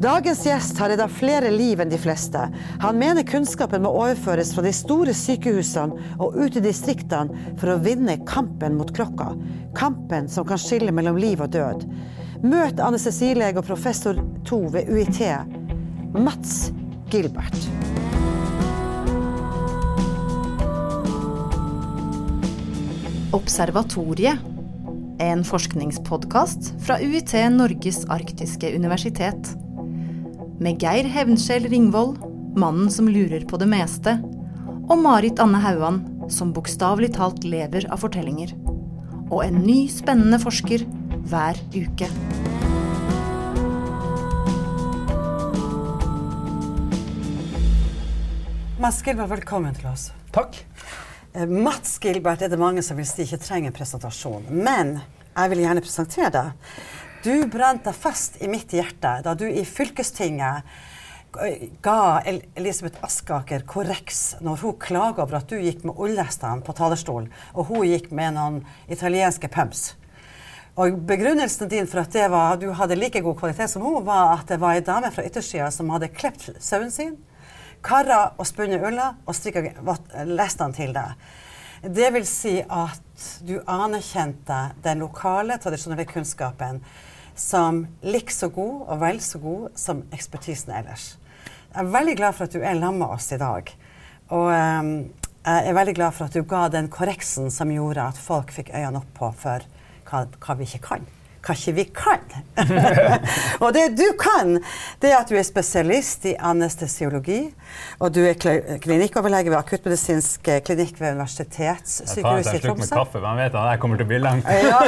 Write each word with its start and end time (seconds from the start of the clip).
Dagens 0.00 0.46
gjest 0.46 0.78
har 0.80 0.88
redda 0.88 1.04
flere 1.08 1.50
liv 1.52 1.80
enn 1.82 1.90
de 1.92 1.98
fleste. 2.00 2.40
Han 2.80 2.96
mener 2.96 3.26
kunnskapen 3.28 3.82
må 3.84 3.90
overføres 3.92 4.54
fra 4.56 4.64
de 4.64 4.70
store 4.72 5.12
sykehusene 5.12 6.16
og 6.16 6.38
ut 6.40 6.56
i 6.56 6.62
distriktene 6.64 7.52
for 7.60 7.74
å 7.74 7.80
vinne 7.84 8.16
kampen 8.24 8.78
mot 8.78 8.88
klokka. 8.96 9.34
Kampen 9.76 10.30
som 10.32 10.48
kan 10.48 10.60
skille 10.60 10.94
mellom 10.96 11.20
liv 11.20 11.44
og 11.44 11.52
død. 11.52 11.84
Møt 12.40 12.80
anestesilege 12.80 13.60
og 13.60 13.68
professor 13.68 14.16
to 14.48 14.62
ved 14.72 14.88
UiT, 14.88 15.20
Mats 16.16 16.72
Gilbert. 17.12 17.60
Observatoriet. 23.36 24.48
En 25.22 25.44
forskningspodkast 25.46 26.72
fra 26.82 26.96
UiT 26.98 27.36
Norges 27.52 28.00
arktiske 28.10 28.72
universitet 28.74 29.52
med 30.62 30.78
Geir 30.78 31.08
Hevnskjell 31.10 31.64
Ringvold, 31.66 32.20
mannen 32.54 32.90
som 32.90 33.08
lurer 33.10 33.42
på 33.50 33.58
det 33.58 33.66
meste, 33.66 34.14
og 34.86 35.00
Marit 35.02 35.40
Anne 35.42 35.58
Hauan, 35.58 36.02
som 36.30 36.52
bokstavelig 36.54 37.12
talt 37.16 37.42
lever 37.42 37.88
av 37.90 38.02
fortellinger. 38.04 38.52
Og 39.32 39.40
en 39.42 39.58
ny, 39.64 39.88
spennende 39.90 40.38
forsker 40.42 40.84
hver 41.26 41.58
uke. 41.74 42.06
Mats 48.82 49.02
Gilbert, 49.02 49.32
velkommen 49.34 49.74
til 49.78 49.90
oss. 49.90 50.10
Takk. 50.34 50.62
Mads 51.32 51.58
Mats 51.64 51.98
Gilbert 52.02 52.42
er 52.44 52.50
det 52.52 52.60
mange 52.60 52.82
som 52.84 52.98
vil 53.00 53.08
si 53.08 53.24
ikke 53.24 53.40
trenger 53.40 53.74
presentasjon. 53.74 54.50
Men 54.52 54.98
jeg 55.32 55.50
vil 55.50 55.62
gjerne 55.64 55.82
presentere 55.82 56.30
deg. 56.34 56.74
Du 57.22 57.46
brant 57.46 57.86
fast 57.94 58.40
i 58.42 58.48
mitt 58.50 58.72
hjerte 58.74 59.10
da 59.22 59.32
du 59.38 59.44
i 59.46 59.62
fylkestinget 59.62 60.66
ga 61.84 61.98
Elisabeth 62.26 62.98
Askaker 63.06 63.62
korreks 63.62 64.40
når 64.42 64.58
hun 64.64 64.80
klaga 64.82 65.22
over 65.22 65.38
at 65.38 65.46
du 65.46 65.54
gikk 65.62 65.84
med 65.86 66.00
ullestene 66.02 66.66
på 66.66 66.74
talerstolen, 66.74 67.28
og 67.54 67.68
hun 67.70 67.86
gikk 67.86 68.08
med 68.10 68.34
noen 68.34 68.56
italienske 68.90 69.46
pumps. 69.54 69.92
Og 70.74 70.98
begrunnelsen 71.06 71.70
din 71.70 71.86
for 71.86 72.02
at 72.02 72.18
var, 72.32 72.58
du 72.58 72.72
hadde 72.74 72.98
like 72.98 73.22
god 73.22 73.38
kvalitet 73.38 73.70
som 73.70 73.86
hun, 73.86 74.02
var 74.02 74.40
at 74.40 74.50
det 74.50 74.58
var 74.58 74.74
ei 74.74 74.82
dame 74.82 75.12
fra 75.14 75.22
yttersida 75.22 75.70
som 75.70 75.94
hadde 75.94 76.10
klept 76.10 76.48
sauen 76.58 76.90
sin, 76.90 77.14
kara 77.86 78.32
og 78.34 78.50
spunnet 78.50 78.82
ulla 78.82 79.12
og 79.22 79.38
strikka 79.38 79.62
lestene 80.26 80.74
til 80.74 80.90
deg. 80.98 81.14
Det 81.86 82.10
vil 82.14 82.26
si 82.26 82.58
at 82.66 83.30
du 83.46 83.60
anerkjente 83.62 84.60
den 84.82 85.06
lokale, 85.06 85.62
tradisjonelle 85.62 86.10
kunnskapen 86.10 86.82
som 87.38 87.86
like 88.02 88.34
så 88.34 88.48
god 88.52 88.88
og 88.88 89.00
vel 89.02 89.20
så 89.24 89.40
god 89.42 89.78
som 89.78 90.04
ekspertisen 90.12 90.74
ellers. 90.76 91.16
Jeg 91.72 91.86
er 91.86 91.94
veldig 91.94 92.16
glad 92.18 92.36
for 92.36 92.46
at 92.46 92.54
du 92.54 92.60
er 92.60 92.76
sammen 92.76 93.00
med 93.00 93.14
oss 93.16 93.30
i 93.32 93.40
dag. 93.40 93.72
Og 94.32 94.50
um, 94.52 94.92
jeg 95.42 95.70
er 95.70 95.78
veldig 95.78 95.94
glad 95.96 96.14
for 96.14 96.28
at 96.28 96.36
du 96.36 96.44
ga 96.46 96.66
den 96.70 96.90
korreksen 96.92 97.50
som 97.50 97.72
gjorde 97.72 98.04
at 98.12 98.20
folk 98.20 98.52
fikk 98.54 98.74
øynene 98.74 99.00
opp 99.00 99.10
på 99.16 99.32
for 99.42 99.64
hva, 100.08 100.26
hva 100.38 100.58
vi 100.58 100.68
ikke 100.68 100.86
kan 100.92 101.10
hva 101.42 101.54
ikke 101.56 101.74
vi 101.74 101.84
kan. 101.90 102.22
og 103.62 103.72
det 103.74 103.88
du 103.98 104.04
kan, 104.18 104.56
det 105.02 105.10
er 105.10 105.18
at 105.18 105.30
du 105.30 105.36
er 105.38 105.46
spesialist 105.46 106.26
i 106.30 106.36
anestesiologi. 106.38 107.40
Og 108.02 108.12
du 108.14 108.20
er 108.26 108.36
klinikkoverlege 108.82 109.50
ved 109.50 109.58
akuttmedisinsk 109.58 110.52
eh, 110.52 110.60
klinikk 110.64 111.00
ved 111.00 111.16
Universitetssykehuset 111.16 112.60
i 112.60 112.62
Tromsø. 112.62 112.86
Jeg 112.86 112.92
tar 112.92 113.00
en 113.00 113.02
kaffe, 113.02 113.24
man 113.24 113.42
vet 113.42 113.58
at 113.58 113.72
jeg 113.72 113.82
kommer 113.82 114.00
til 114.00 114.06
å 114.06 114.12
bli 114.12 114.22
lang. 114.22 114.44
ja. 114.46 114.80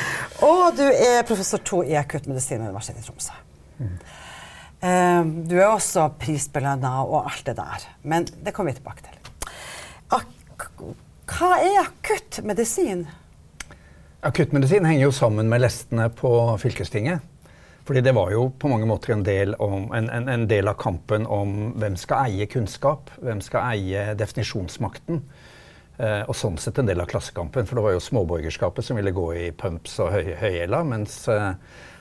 Og 0.50 0.78
du 0.78 0.86
er 0.86 1.26
professor 1.26 1.62
to 1.66 1.82
i 1.86 1.96
akuttmedisin 1.98 2.62
ved 2.62 2.70
Universitetet 2.70 3.02
i 3.02 3.10
Tromsø. 3.10 3.42
Mm. 3.82 3.96
Du 5.48 5.56
er 5.56 5.66
også 5.66 6.10
prisbelønna 6.20 6.90
og 7.02 7.24
alt 7.24 7.46
det 7.48 7.56
der. 7.58 7.86
Men 8.06 8.26
det 8.44 8.52
kommer 8.54 8.70
vi 8.70 8.78
tilbake 8.78 9.02
til. 9.02 9.16
Ak 10.14 10.68
hva 11.26 11.56
er 11.58 11.80
akuttmedisin? 11.82 13.06
Akuttmedisin 14.20 14.84
henger 14.84 15.04
jo 15.08 15.12
sammen 15.12 15.48
med 15.48 15.60
lestene 15.60 16.08
på 16.10 16.30
fylkestinget. 16.62 17.20
Fordi 17.86 18.00
det 18.02 18.14
var 18.16 18.32
jo 18.34 18.48
på 18.58 18.68
mange 18.68 18.86
måter 18.88 19.12
en 19.14 19.22
del, 19.22 19.54
om, 19.62 19.92
en, 19.94 20.08
en, 20.10 20.28
en 20.28 20.46
del, 20.50 20.66
av 20.66 20.74
kampen 20.80 21.26
om 21.30 21.74
hvem 21.78 21.94
skal 22.00 22.32
eie 22.32 22.48
kunnskap, 22.50 23.12
hvem 23.22 23.38
skal 23.44 23.68
eie 23.76 24.16
definisjonsmakten. 24.18 25.20
Eh, 25.96 26.22
og 26.26 26.34
sånn 26.34 26.58
sett 26.58 26.80
en 26.82 26.88
del 26.90 27.00
av 27.00 27.06
klassekampen, 27.12 27.68
for 27.68 27.78
det 27.78 27.84
var 27.86 27.94
jo 27.94 28.02
småborgerskapet 28.02 28.84
som 28.84 28.98
ville 28.98 29.14
gå 29.14 29.28
i 29.38 29.44
pumps 29.54 30.00
og 30.02 30.10
høy, 30.16 30.32
høyhæla, 30.40 30.82
mens 30.90 31.20
eh, 31.32 31.52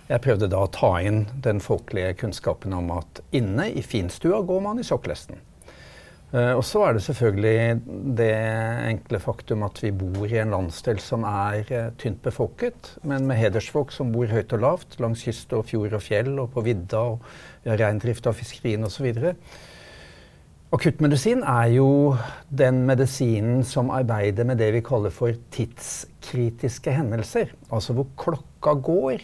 jeg 0.09 0.23
prøvde 0.25 0.49
da 0.51 0.65
å 0.65 0.71
ta 0.73 0.95
inn 1.05 1.27
den 1.45 1.61
folkelige 1.63 2.15
kunnskapen 2.23 2.73
om 2.75 2.89
at 2.97 3.21
inne 3.37 3.69
i 3.69 3.85
finstua 3.85 4.41
går 4.45 4.65
man 4.65 4.81
i 4.81 4.87
sokkelesten. 4.87 5.37
Eh, 6.33 6.51
og 6.57 6.63
så 6.65 6.81
er 6.87 6.95
det 6.95 7.03
selvfølgelig 7.05 8.15
det 8.17 8.31
enkle 8.89 9.19
faktum 9.21 9.65
at 9.67 9.79
vi 9.83 9.91
bor 9.95 10.25
i 10.25 10.39
en 10.41 10.55
landsdel 10.55 10.99
som 11.03 11.23
er 11.29 11.69
eh, 11.69 11.91
tynt 12.01 12.23
befolket, 12.25 12.95
men 13.03 13.27
med 13.29 13.39
hedersfolk 13.39 13.93
som 13.93 14.11
bor 14.15 14.31
høyt 14.31 14.55
og 14.57 14.63
lavt 14.63 14.97
langs 15.03 15.23
kyst 15.27 15.53
og 15.53 15.67
fjord 15.69 15.95
og 15.95 16.03
fjell 16.03 16.33
og 16.41 16.51
på 16.55 16.65
vidda 16.65 17.05
og 17.13 17.31
reindrift 17.65 18.27
og 18.27 18.37
fiskerien 18.39 18.87
osv. 18.87 19.13
Akuttmedisin 20.75 21.43
er 21.45 21.69
jo 21.75 21.89
den 22.49 22.81
medisinen 22.89 23.61
som 23.63 23.93
arbeider 23.93 24.47
med 24.49 24.57
det 24.59 24.71
vi 24.75 24.81
kaller 24.83 25.13
for 25.13 25.37
tidskritiske 25.53 26.91
hendelser. 26.91 27.53
Altså 27.69 27.93
hvor 27.95 28.09
klokka 28.19 28.73
går 28.83 29.21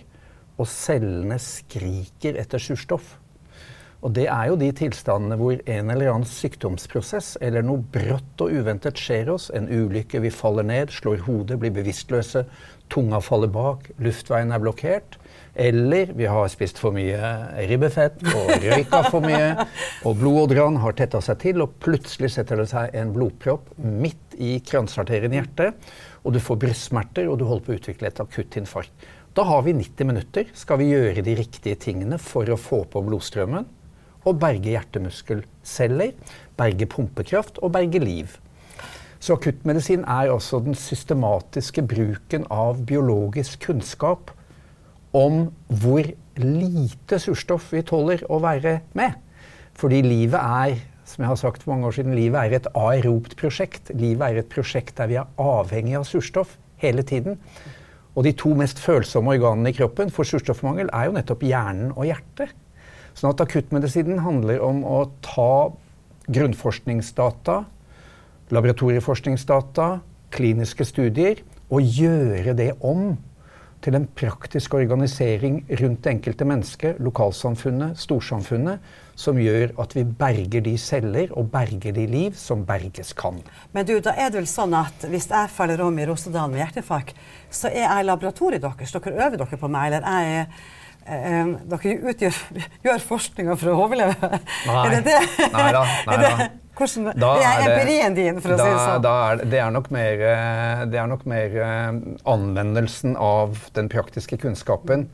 og 0.62 0.70
cellene 0.70 1.40
skriker 1.42 2.38
etter 2.40 2.62
surstoff. 2.62 3.18
Og 4.02 4.14
det 4.18 4.26
er 4.34 4.48
jo 4.50 4.58
de 4.58 4.72
tilstandene 4.74 5.38
hvor 5.38 5.60
en 5.60 5.92
eller 5.94 6.10
annen 6.10 6.26
sykdomsprosess 6.26 7.36
eller 7.46 7.62
noe 7.66 7.84
brått 7.94 8.42
og 8.42 8.54
uventet 8.58 8.98
skjer 8.98 9.30
oss. 9.30 9.52
En 9.54 9.70
ulykke, 9.70 10.24
vi 10.24 10.32
faller 10.34 10.66
ned, 10.66 10.90
slår 10.94 11.22
hodet, 11.28 11.60
blir 11.62 11.74
bevisstløse, 11.76 12.48
tunga 12.92 13.22
faller 13.22 13.52
bak, 13.54 13.92
luftveien 14.02 14.52
er 14.52 14.64
blokkert. 14.64 15.20
Eller 15.54 16.14
vi 16.18 16.26
har 16.32 16.50
spist 16.50 16.80
for 16.82 16.96
mye 16.96 17.20
ribbefett 17.70 18.24
og 18.32 18.52
røyka 18.64 19.04
for 19.12 19.22
mye, 19.22 19.68
og 20.08 20.18
blodådrene 20.18 20.82
har 20.82 20.96
tetta 20.98 21.22
seg 21.22 21.42
til, 21.44 21.62
og 21.62 21.76
plutselig 21.84 22.32
setter 22.34 22.64
det 22.64 22.70
seg 22.72 22.96
en 22.98 23.12
blodpropp 23.14 23.70
midt 23.78 24.38
i 24.42 24.56
kransarterien 24.66 25.36
i 25.36 25.42
hjertet, 25.42 25.92
og 26.24 26.34
du 26.34 26.40
får 26.42 26.62
brystsmerter, 26.64 27.28
og 27.30 27.38
du 27.38 27.46
holder 27.50 27.68
på 27.68 27.76
å 27.76 27.82
utvikle 27.82 28.10
et 28.10 28.24
akutt 28.24 28.58
infarkt. 28.58 29.12
Da 29.38 29.46
har 29.48 29.62
vi 29.68 29.76
90 29.76 30.10
minutter. 30.10 30.50
Skal 30.58 30.82
vi 30.82 30.90
gjøre 30.90 31.24
de 31.24 31.36
riktige 31.38 31.78
tingene 31.80 32.18
for 32.20 32.50
å 32.52 32.60
få 32.60 32.82
på 32.92 33.04
blodstrømmen? 33.06 33.68
Og 34.26 34.40
berge 34.42 34.74
hjertemuskelceller, 34.74 36.14
berge 36.58 36.88
pumpekraft 36.90 37.58
og 37.62 37.74
berge 37.76 38.02
liv. 38.04 38.38
Så 39.22 39.38
akuttmedisin 39.38 40.04
er 40.04 40.32
altså 40.34 40.60
den 40.66 40.78
systematiske 40.78 41.84
bruken 41.86 42.46
av 42.50 42.82
biologisk 42.90 43.68
kunnskap 43.68 44.32
om 45.14 45.52
hvor 45.68 46.08
lite 46.42 47.20
surstoff 47.22 47.70
vi 47.74 47.84
tåler 47.86 48.24
å 48.32 48.40
være 48.42 48.80
med. 48.98 49.20
Fordi 49.78 50.02
livet 50.06 50.40
er 50.40 50.80
som 51.12 51.26
jeg 51.26 51.32
har 51.32 51.40
sagt 51.40 51.64
for 51.64 51.74
mange 51.74 51.90
år 51.90 51.96
siden, 51.98 52.16
livet 52.16 52.40
er 52.40 52.56
et 52.56 52.68
aeropt 52.78 53.36
prosjekt. 53.40 53.92
Livet 53.98 54.24
er 54.30 54.42
et 54.42 54.52
prosjekt 54.52 54.96
der 55.00 55.10
vi 55.12 55.20
er 55.20 55.30
avhengig 55.42 55.98
av 56.00 56.08
surstoff 56.08 56.56
hele 56.82 57.04
tiden. 57.04 57.40
Og 58.16 58.26
de 58.28 58.34
to 58.38 58.54
mest 58.58 58.80
følsomme 58.80 59.34
organene 59.36 59.72
i 59.72 59.76
kroppen 59.76 60.12
for 60.14 60.28
surstoffmangel 60.28 60.92
er 60.96 61.10
jo 61.10 61.16
nettopp 61.16 61.44
hjernen 61.48 61.92
og 61.96 62.08
hjertet. 62.08 62.56
Sånn 63.18 63.34
at 63.34 63.44
akuttmedisinen 63.44 64.22
handler 64.26 64.62
om 64.64 64.84
å 64.88 65.04
ta 65.26 65.72
grunnforskningsdata, 66.32 67.64
laboratorieforskningsdata, 68.52 69.90
kliniske 70.32 70.88
studier 70.88 71.42
og 71.72 71.84
gjøre 71.84 72.56
det 72.58 72.72
om 72.80 73.18
til 73.82 73.98
en 73.98 74.06
praktisk 74.18 74.76
organisering 74.78 75.62
rundt 75.80 76.04
det 76.06 76.12
enkelte 76.12 76.46
mennesket, 76.46 77.00
lokalsamfunnet, 77.02 77.98
storsamfunnet, 77.98 78.82
som 79.18 79.40
gjør 79.42 79.74
at 79.82 79.96
vi 79.98 80.04
berger 80.06 80.64
de 80.66 80.76
celler 80.82 81.34
og 81.38 81.50
berger 81.54 81.96
de 81.96 82.06
liv 82.10 82.38
som 82.38 82.62
berges 82.68 83.14
kan. 83.18 83.40
Men 83.74 83.88
du, 83.90 83.96
da 84.04 84.14
er 84.14 84.30
det 84.30 84.42
vel 84.42 84.50
sånn 84.50 84.76
at 84.78 85.08
hvis 85.10 85.30
jeg 85.32 85.54
faller 85.54 85.82
om 85.86 85.98
i 85.98 86.06
Rosedalen 86.10 86.54
med 86.54 86.64
hjertefakk, 86.64 87.16
så 87.50 87.72
er 87.72 87.88
jeg 87.88 88.08
laboratoriet 88.08 88.64
deres. 88.64 88.94
Dere 88.94 89.18
øver 89.18 89.42
dere 89.42 89.62
på 89.62 89.72
meg, 89.72 89.90
eller 89.90 90.06
jeg 90.06 90.38
er 90.44 90.70
dere 91.06 91.94
utgjør, 92.12 92.42
gjør 92.86 93.06
forskninga 93.06 93.56
for 93.60 93.74
å 93.74 93.78
overleve? 93.86 94.16
Nei. 94.70 94.82
Er 94.82 94.98
det 94.98 95.02
det? 95.08 95.22
Nei 95.54 95.70
da. 95.78 95.86
Nei 96.10 96.20
da. 96.26 96.50
Hvordan, 96.82 97.12
det 97.14 97.46
er 97.46 97.64
empirien 97.68 98.16
din, 98.18 98.38
for 98.42 98.56
å 98.56 98.58
da, 98.58 98.66
si 98.66 98.74
det 98.74 98.84
sånn. 98.84 99.08
Er, 99.12 99.42
det 99.52 99.60
er 99.62 99.74
nok 99.76 99.90
mer, 99.94 100.22
eh, 100.32 100.84
det 100.90 101.02
er 101.02 101.10
nok 101.12 101.26
mer 101.30 101.58
anvendelsen 102.32 103.18
av 103.22 103.68
den 103.76 103.92
praktiske 103.92 104.40
kunnskapen 104.42 105.10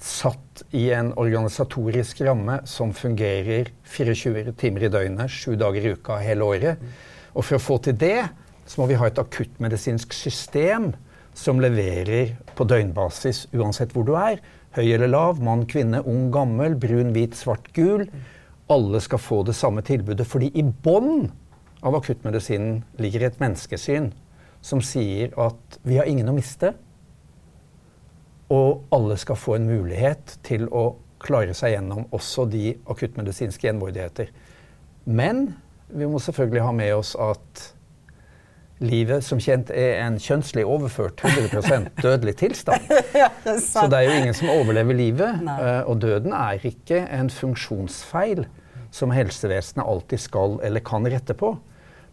satt 0.00 0.62
i 0.72 0.86
en 0.96 1.12
organisatorisk 1.20 2.22
ramme 2.24 2.60
som 2.68 2.92
fungerer 2.96 3.68
24 3.84 4.54
timer 4.60 4.86
i 4.86 4.92
døgnet, 4.92 5.32
sju 5.32 5.56
dager 5.60 5.84
i 5.84 5.92
uka 5.96 6.16
hele 6.24 6.46
året. 6.46 6.80
Og 7.36 7.44
for 7.44 7.58
å 7.58 7.62
få 7.62 7.76
til 7.84 7.98
det, 8.00 8.30
så 8.66 8.80
må 8.80 8.88
vi 8.90 8.96
ha 8.98 9.08
et 9.10 9.20
akuttmedisinsk 9.20 10.14
system 10.16 10.92
som 11.36 11.60
leverer 11.62 12.34
på 12.56 12.66
døgnbasis 12.68 13.46
uansett 13.56 13.92
hvor 13.94 14.08
du 14.08 14.14
er, 14.18 14.40
Høy 14.76 14.86
eller 14.86 15.10
lav, 15.10 15.40
mann, 15.42 15.64
kvinne, 15.66 16.02
ung, 16.06 16.28
gammel, 16.30 16.76
brun, 16.78 17.10
hvit, 17.14 17.34
svart, 17.34 17.72
gul. 17.74 18.04
Alle 18.70 19.00
skal 19.02 19.18
få 19.18 19.40
det 19.48 19.56
samme 19.58 19.82
tilbudet. 19.82 20.26
Fordi 20.30 20.52
i 20.54 20.62
bånn 20.62 21.26
av 21.82 21.96
akuttmedisinen 21.98 22.84
ligger 23.02 23.26
et 23.26 23.40
menneskesyn 23.42 24.12
som 24.62 24.82
sier 24.84 25.34
at 25.40 25.80
vi 25.82 25.98
har 25.98 26.06
ingen 26.06 26.30
å 26.30 26.36
miste. 26.36 26.70
Og 28.50 28.84
alle 28.94 29.18
skal 29.18 29.38
få 29.38 29.56
en 29.56 29.66
mulighet 29.70 30.36
til 30.46 30.68
å 30.70 30.92
klare 31.20 31.54
seg 31.56 31.74
gjennom 31.74 32.06
også 32.14 32.46
de 32.50 32.76
akuttmedisinske 32.90 33.66
gjenvordigheter. 33.66 34.30
Men 35.10 35.48
vi 35.90 36.06
må 36.06 36.22
selvfølgelig 36.22 36.64
ha 36.64 36.72
med 36.76 36.94
oss 36.94 37.16
at 37.18 37.66
livet 38.80 39.24
som 39.24 39.40
kjent 39.42 39.70
er 39.76 39.98
en 40.06 40.16
kjønnslig 40.20 40.64
overført 40.64 41.20
100% 41.26 41.90
dødelig 42.00 42.36
tilstand. 42.40 42.88
ja, 43.22 43.28
det 43.44 43.58
Så 43.64 43.86
det 43.90 44.00
er 44.00 44.08
jo 44.08 44.18
ingen 44.22 44.36
som 44.36 44.52
overlever 44.52 44.96
livet. 44.96 45.42
Nei. 45.44 45.56
eh, 45.60 45.82
Og 45.90 46.00
døden 46.02 46.32
er 46.36 46.64
ikke 46.70 47.02
en 47.12 47.30
funksjonsfeil 47.32 48.46
som 48.90 49.12
helsevesenet 49.14 49.86
alltid 49.86 50.22
skal 50.24 50.58
eller 50.66 50.82
kan 50.84 51.06
rette 51.06 51.36
på. 51.38 51.52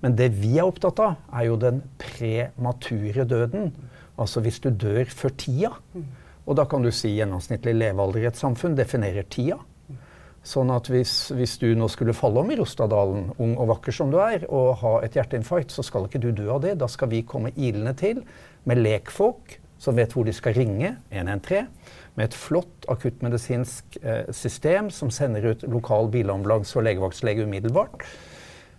Men 0.04 0.14
det 0.20 0.30
vi 0.38 0.58
er 0.60 0.68
opptatt 0.68 1.00
av, 1.02 1.16
er 1.34 1.48
jo 1.48 1.56
den 1.58 1.80
premature 1.98 3.26
døden. 3.26 3.72
Altså 4.20 4.44
hvis 4.46 4.60
du 4.62 4.70
dør 4.70 5.10
før 5.10 5.34
tida. 5.40 5.72
Og 6.48 6.56
da 6.60 6.68
kan 6.70 6.84
du 6.86 6.92
si 6.96 7.16
gjennomsnittlig 7.18 7.74
levealder 7.76 8.24
i 8.24 8.30
et 8.30 8.38
samfunn 8.40 8.78
definerer 8.78 9.26
tida. 9.30 9.58
Sånn 10.48 10.70
at 10.72 10.88
hvis, 10.88 11.34
hvis 11.36 11.58
du 11.60 11.68
nå 11.76 11.90
skulle 11.92 12.16
falle 12.16 12.40
om 12.40 12.52
i 12.54 12.56
Rostadalen, 12.56 13.34
ung 13.44 13.58
og 13.60 13.68
vakker 13.74 13.96
som 13.96 14.12
du 14.14 14.20
er, 14.24 14.46
og 14.48 14.78
ha 14.80 14.94
et 15.04 15.18
hjerteinfarkt, 15.18 15.74
så 15.76 15.84
skal 15.84 16.08
ikke 16.08 16.22
du 16.24 16.30
dø 16.32 16.48
av 16.54 16.62
det. 16.64 16.78
Da 16.80 16.88
skal 16.92 17.12
vi 17.12 17.26
komme 17.28 17.52
ilende 17.56 17.92
til 18.00 18.22
med 18.68 18.80
lekfolk 18.80 19.58
som 19.78 19.98
vet 19.98 20.14
hvor 20.16 20.26
de 20.26 20.34
skal 20.34 20.56
ringe, 20.58 20.96
113, 21.12 21.68
med 22.18 22.30
et 22.30 22.38
flott 22.38 22.88
akuttmedisinsk 22.90 24.00
eh, 24.02 24.32
system 24.34 24.90
som 24.94 25.12
sender 25.14 25.52
ut 25.52 25.68
lokal 25.70 26.10
bilambulanse 26.14 26.80
og 26.80 26.88
legevaktslege 26.88 27.46
umiddelbart. 27.46 28.08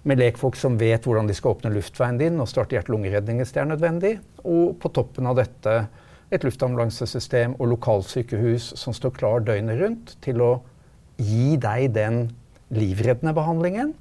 Med 0.08 0.18
lekfolk 0.18 0.56
som 0.58 0.78
vet 0.80 1.06
hvordan 1.06 1.28
de 1.28 1.36
skal 1.36 1.54
åpne 1.54 1.74
luftveien 1.74 2.18
din 2.18 2.40
og 2.40 2.48
starte 2.50 2.74
hjerte-lungeredning 2.74 3.42
hvis 3.42 3.54
det 3.54 3.62
er 3.62 3.70
nødvendig. 3.70 4.16
Og 4.42 4.78
på 4.80 4.90
toppen 4.94 5.28
av 5.28 5.38
dette 5.38 5.76
et 6.34 6.44
luftambulansesystem 6.44 7.54
og 7.58 7.70
lokalsykehus 7.76 8.72
som 8.80 8.96
står 8.96 9.14
klar 9.16 9.44
døgnet 9.46 9.78
rundt 9.80 10.16
til 10.24 10.42
å 10.44 10.50
gi 11.18 11.56
deg 11.60 11.90
den 11.96 12.28
livreddende 12.74 13.34
behandlingen, 13.36 13.94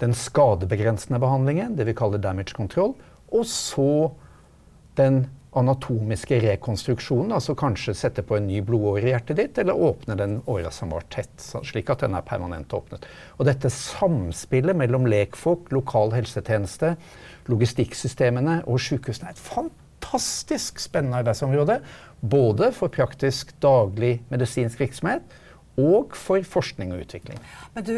den 0.00 0.14
skadebegrensende 0.16 1.20
behandlingen, 1.20 1.76
det 1.76 1.86
vi 1.88 1.96
kaller 1.96 2.22
damage 2.22 2.56
control, 2.56 2.94
og 3.30 3.44
så 3.46 4.10
den 4.98 5.26
anatomiske 5.56 6.38
rekonstruksjonen, 6.44 7.32
altså 7.34 7.56
kanskje 7.58 7.94
sette 7.98 8.22
på 8.26 8.36
en 8.38 8.46
ny 8.46 8.60
blodåre 8.64 9.02
i 9.02 9.10
hjertet 9.10 9.38
ditt, 9.40 9.58
eller 9.58 9.78
åpne 9.88 10.14
den 10.18 10.36
åra 10.50 10.70
som 10.74 10.92
var 10.94 11.04
tett, 11.10 11.34
slik 11.42 11.90
at 11.90 12.04
den 12.04 12.14
er 12.14 12.26
permanent 12.26 12.70
åpnet. 12.76 13.06
Og 13.38 13.48
dette 13.48 13.72
samspillet 13.74 14.78
mellom 14.78 15.08
lekfolk, 15.10 15.72
lokal 15.74 16.14
helsetjeneste, 16.14 16.94
logistikksystemene 17.50 18.60
og 18.70 18.78
sykehusene 18.84 19.32
er 19.32 19.34
et 19.34 19.42
fantastisk 19.42 20.78
spennende 20.82 21.24
arbeidsområde. 21.24 21.80
Både 22.22 22.70
for 22.76 22.92
praktisk 22.94 23.50
daglig 23.64 24.20
medisinsk 24.30 24.84
virksomhet 24.84 25.39
og 25.80 26.16
for 26.18 26.44
forskning 26.46 26.94
og 26.94 27.02
utvikling. 27.06 27.40
Men 27.74 27.86
du, 27.86 27.94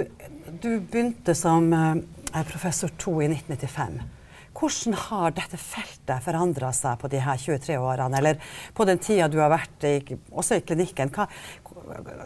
du 0.63 0.71
begynte 0.81 1.35
som 1.39 1.69
eh, 1.77 2.43
professor 2.49 2.93
to 3.03 3.19
i 3.23 3.29
1995. 3.31 4.01
Hvordan 4.53 4.95
har 5.09 5.33
dette 5.35 5.57
feltet 5.59 6.23
forandra 6.23 6.69
seg 6.77 6.99
på 7.01 7.09
de 7.11 7.21
her 7.25 7.39
23 7.41 7.79
årene, 7.81 8.19
eller 8.21 8.43
på 8.77 8.85
den 8.87 9.01
tida 9.03 9.27
du 9.33 9.39
har 9.41 9.51
vært 9.51 9.87
i, 9.89 9.95
også 10.31 10.59
i 10.61 10.65
klinikken? 10.69 11.11
Hva, 11.15 11.25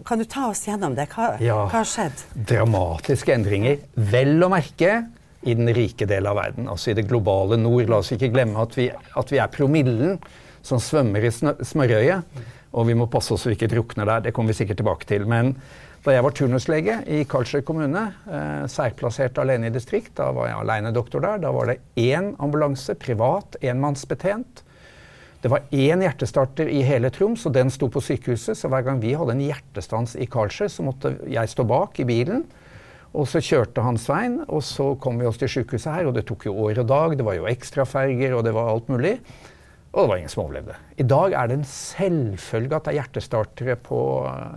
kan 0.04 0.18
du 0.20 0.26
ta 0.28 0.48
oss 0.50 0.64
gjennom 0.66 0.96
det? 0.98 1.06
Hva, 1.14 1.36
Ja. 1.40 1.62
hva 1.70 1.80
har 1.84 1.88
skjedd? 1.88 2.24
Dramatiske 2.50 3.32
endringer. 3.32 3.78
Vel 3.94 4.42
å 4.42 4.50
merke 4.52 5.06
i 5.46 5.54
den 5.54 5.70
rike 5.72 6.08
delen 6.10 6.26
av 6.32 6.40
verden, 6.40 6.66
altså 6.68 6.90
i 6.90 6.96
det 6.98 7.06
globale 7.08 7.56
nord. 7.62 7.86
La 7.88 8.02
oss 8.02 8.10
ikke 8.12 8.32
glemme 8.34 8.58
at 8.66 8.74
vi, 8.76 8.88
at 8.90 9.30
vi 9.32 9.38
er 9.38 9.52
promillen 9.54 10.18
som 10.66 10.82
svømmer 10.82 11.22
i 11.28 11.30
smørøyet. 11.30 12.42
Og 12.76 12.86
vi 12.90 12.96
må 12.98 13.08
passe 13.08 13.32
oss 13.32 13.46
så 13.46 13.50
vi 13.50 13.56
ikke 13.56 13.70
drukner 13.72 14.08
der. 14.08 14.26
Det 14.26 14.34
kommer 14.36 14.52
vi 14.52 14.60
sikkert 14.60 14.82
tilbake 14.82 15.08
til. 15.08 15.24
Men 15.28 15.54
da 16.04 16.12
jeg 16.14 16.22
var 16.22 16.34
turnuslege 16.36 16.98
i 17.10 17.22
Karlsøy 17.26 17.64
kommune, 17.66 18.02
eh, 18.28 18.66
særplassert 18.70 19.40
alene 19.42 19.70
i 19.70 19.74
distrikt, 19.74 20.14
da 20.20 20.28
var 20.36 20.50
jeg 20.50 20.60
alenedoktor 20.60 21.24
der. 21.24 21.40
Da 21.42 21.50
var 21.50 21.72
det 21.72 21.80
én 21.96 22.34
ambulanse, 22.38 22.94
privat, 22.94 23.56
enmannsbetjent. 23.62 24.62
Det 25.42 25.50
var 25.50 25.64
én 25.72 26.04
hjertestarter 26.04 26.68
i 26.68 26.82
hele 26.82 27.10
Troms, 27.10 27.46
og 27.46 27.52
den 27.54 27.70
sto 27.70 27.88
på 27.88 28.00
sykehuset. 28.02 28.56
Så 28.58 28.68
hver 28.68 28.84
gang 28.86 29.00
vi 29.02 29.16
hadde 29.16 29.34
en 29.36 29.42
hjertestans 29.44 30.16
i 30.16 30.26
Karlsøy, 30.26 30.68
så 30.68 30.86
måtte 30.86 31.16
jeg 31.26 31.52
stå 31.52 31.66
bak 31.66 32.00
i 32.00 32.06
bilen. 32.08 32.44
Og 33.16 33.28
så 33.30 33.40
kjørte 33.40 33.82
han 33.84 33.96
Svein, 33.96 34.40
og 34.46 34.62
så 34.66 34.92
kom 35.00 35.18
vi 35.18 35.28
oss 35.28 35.38
til 35.40 35.48
sykehuset 35.48 35.92
her. 35.92 36.08
Og 36.08 36.16
det 36.16 36.26
tok 36.28 36.46
jo 36.48 36.56
år 36.66 36.82
og 36.82 36.88
dag. 36.90 37.16
Det 37.16 37.26
var 37.26 37.38
jo 37.38 37.48
ekstraferger, 37.50 38.36
og 38.36 38.44
det 38.44 38.54
var 38.56 38.72
alt 38.72 38.90
mulig. 38.92 39.16
Og 39.96 40.04
det 40.04 40.10
var 40.10 40.18
ingen 40.20 40.28
som 40.28 40.42
overlevde. 40.44 40.74
I 41.00 41.06
dag 41.08 41.32
er 41.32 41.48
det 41.48 41.56
en 41.56 41.70
selvfølge 41.70 42.76
at 42.76 42.84
det 42.84 42.92
er 42.92 42.98
hjertestartere 42.98 43.78
på, 43.80 44.00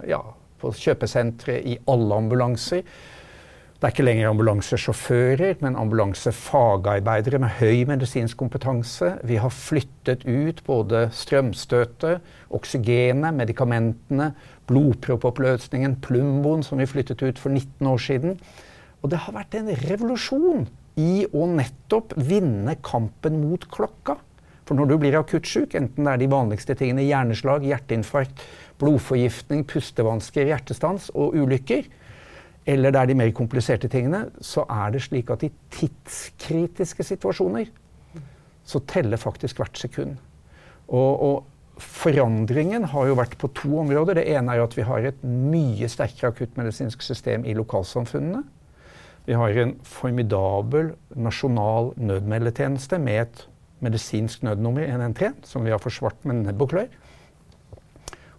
ja, 0.09 0.19
på 0.59 0.73
kjøpesentre 0.75 1.55
i 1.63 1.77
alle 1.87 2.17
ambulanser. 2.25 2.83
Det 3.79 3.87
er 3.87 3.93
ikke 3.93 4.03
lenger 4.03 4.33
ambulansesjåfører, 4.33 5.61
men 5.63 5.77
ambulansefagarbeidere 5.79 7.39
med 7.39 7.53
høy 7.61 7.85
medisinsk 7.87 8.35
kompetanse. 8.41 9.13
Vi 9.23 9.37
har 9.39 9.53
flyttet 9.55 10.25
ut 10.27 10.59
både 10.67 11.05
strømstøtet, 11.15 12.19
oksygenet, 12.51 13.37
medikamentene, 13.39 14.33
blodproppoppløsningen, 14.67 15.95
plumboen, 16.03 16.67
som 16.67 16.83
vi 16.83 16.89
flyttet 16.91 17.23
ut 17.23 17.39
for 17.39 17.55
19 17.55 17.87
år 17.87 18.03
siden. 18.03 18.35
Og 18.99 19.13
det 19.13 19.23
har 19.23 19.39
vært 19.39 19.55
en 19.55 19.71
revolusjon 19.87 20.67
i 20.99 21.23
å 21.31 21.47
nettopp 21.47 22.17
vinne 22.19 22.75
kampen 22.83 23.39
mot 23.45 23.63
klokka. 23.71 24.19
For 24.69 24.77
når 24.77 24.85
du 24.91 24.99
blir 25.01 25.15
akutt 25.17 25.47
syk, 25.49 25.73
enten 25.73 26.05
det 26.05 26.11
er 26.11 26.19
de 26.21 26.29
vanligste 26.29 26.75
tingene 26.77 27.07
hjerneslag, 27.07 27.63
hjerteinfarkt, 27.65 28.43
blodforgiftning, 28.77 29.63
pustevansker, 29.65 30.45
hjertestans 30.51 31.07
og 31.17 31.33
ulykker, 31.41 31.87
eller 32.69 32.93
det 32.93 33.01
er 33.01 33.09
de 33.09 33.15
mer 33.17 33.31
kompliserte 33.33 33.89
tingene, 33.89 34.27
så 34.45 34.67
er 34.69 34.93
det 34.93 35.01
slik 35.07 35.33
at 35.33 35.47
i 35.47 35.49
tidskritiske 35.73 37.07
situasjoner 37.07 37.71
så 38.69 38.83
teller 38.85 39.17
faktisk 39.17 39.57
hvert 39.57 39.81
sekund. 39.81 40.19
Og, 40.85 41.09
og 41.17 41.81
forandringen 41.81 42.85
har 42.93 43.09
jo 43.09 43.17
vært 43.17 43.39
på 43.41 43.49
to 43.57 43.73
områder. 43.81 44.19
Det 44.19 44.29
ene 44.35 44.53
er 44.53 44.61
at 44.61 44.77
vi 44.77 44.85
har 44.85 45.09
et 45.09 45.25
mye 45.25 45.89
sterkere 45.89 46.29
akuttmedisinsk 46.29 47.01
system 47.01 47.49
i 47.49 47.57
lokalsamfunnene. 47.57 48.43
Vi 49.25 49.37
har 49.37 49.57
en 49.63 49.79
formidabel 49.85 50.93
nasjonal 51.17 51.95
nødmeldetjeneste 51.97 53.01
med 53.01 53.23
et 53.25 53.47
medisinsk 53.85 54.43
nødnummer 54.43 54.87
113, 54.87 55.43
som 55.47 55.65
vi 55.65 55.73
har 55.73 55.81
forsvart 55.81 56.25
med 56.27 56.43
nebb 56.45 56.61
og 56.65 56.73
klør. 56.73 56.91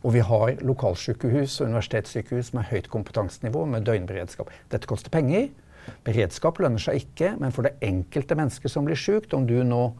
Og 0.01 0.15
vi 0.15 0.23
har 0.25 0.55
lokalsykehus 0.65 1.59
og 1.61 1.69
universitetssykehus 1.69 2.55
med 2.57 2.69
høyt 2.71 2.89
kompetansenivå 2.93 3.67
med 3.69 3.85
døgnberedskap. 3.85 4.49
Dette 4.73 4.89
koster 4.89 5.13
penger. 5.13 5.51
Beredskap 6.05 6.61
lønner 6.61 6.81
seg 6.81 7.03
ikke, 7.03 7.35
men 7.41 7.53
for 7.53 7.67
det 7.67 7.77
enkelte 7.85 8.37
mennesket 8.39 8.73
som 8.73 8.89
blir 8.89 8.99
sykt, 9.01 9.35
om 9.37 9.47
du 9.49 9.59
nå 9.65 9.91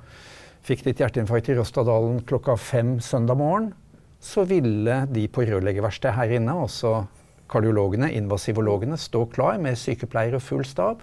fikk 0.65 0.85
ditt 0.87 1.01
hjerteinfarkt 1.01 1.51
i 1.53 1.57
Rostadalen 1.57 2.21
klokka 2.29 2.57
fem 2.61 2.99
søndag 3.05 3.39
morgen, 3.41 3.73
så 4.21 4.45
ville 4.45 5.07
de 5.09 5.25
på 5.33 5.47
rørleggerverkstedet 5.49 6.17
her 6.17 6.37
inne, 6.37 6.57
også 6.67 7.07
kardiologene, 7.51 8.13
invasivologene, 8.17 8.99
stå 9.01 9.25
klar 9.33 9.59
med 9.63 9.79
sykepleiere 9.81 10.39
og 10.39 10.45
full 10.45 10.67
stab. 10.69 11.01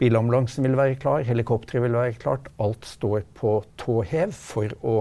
Bilambulansen 0.00 0.66
vil 0.66 0.76
være 0.76 0.98
klar, 1.00 1.24
helikopteret 1.24 1.86
vil 1.86 1.96
være 1.96 2.18
klart. 2.20 2.50
Alt 2.60 2.84
står 2.84 3.24
på 3.38 3.58
tå 3.80 4.02
hev 4.06 4.34
for 4.36 4.74
å 4.84 4.96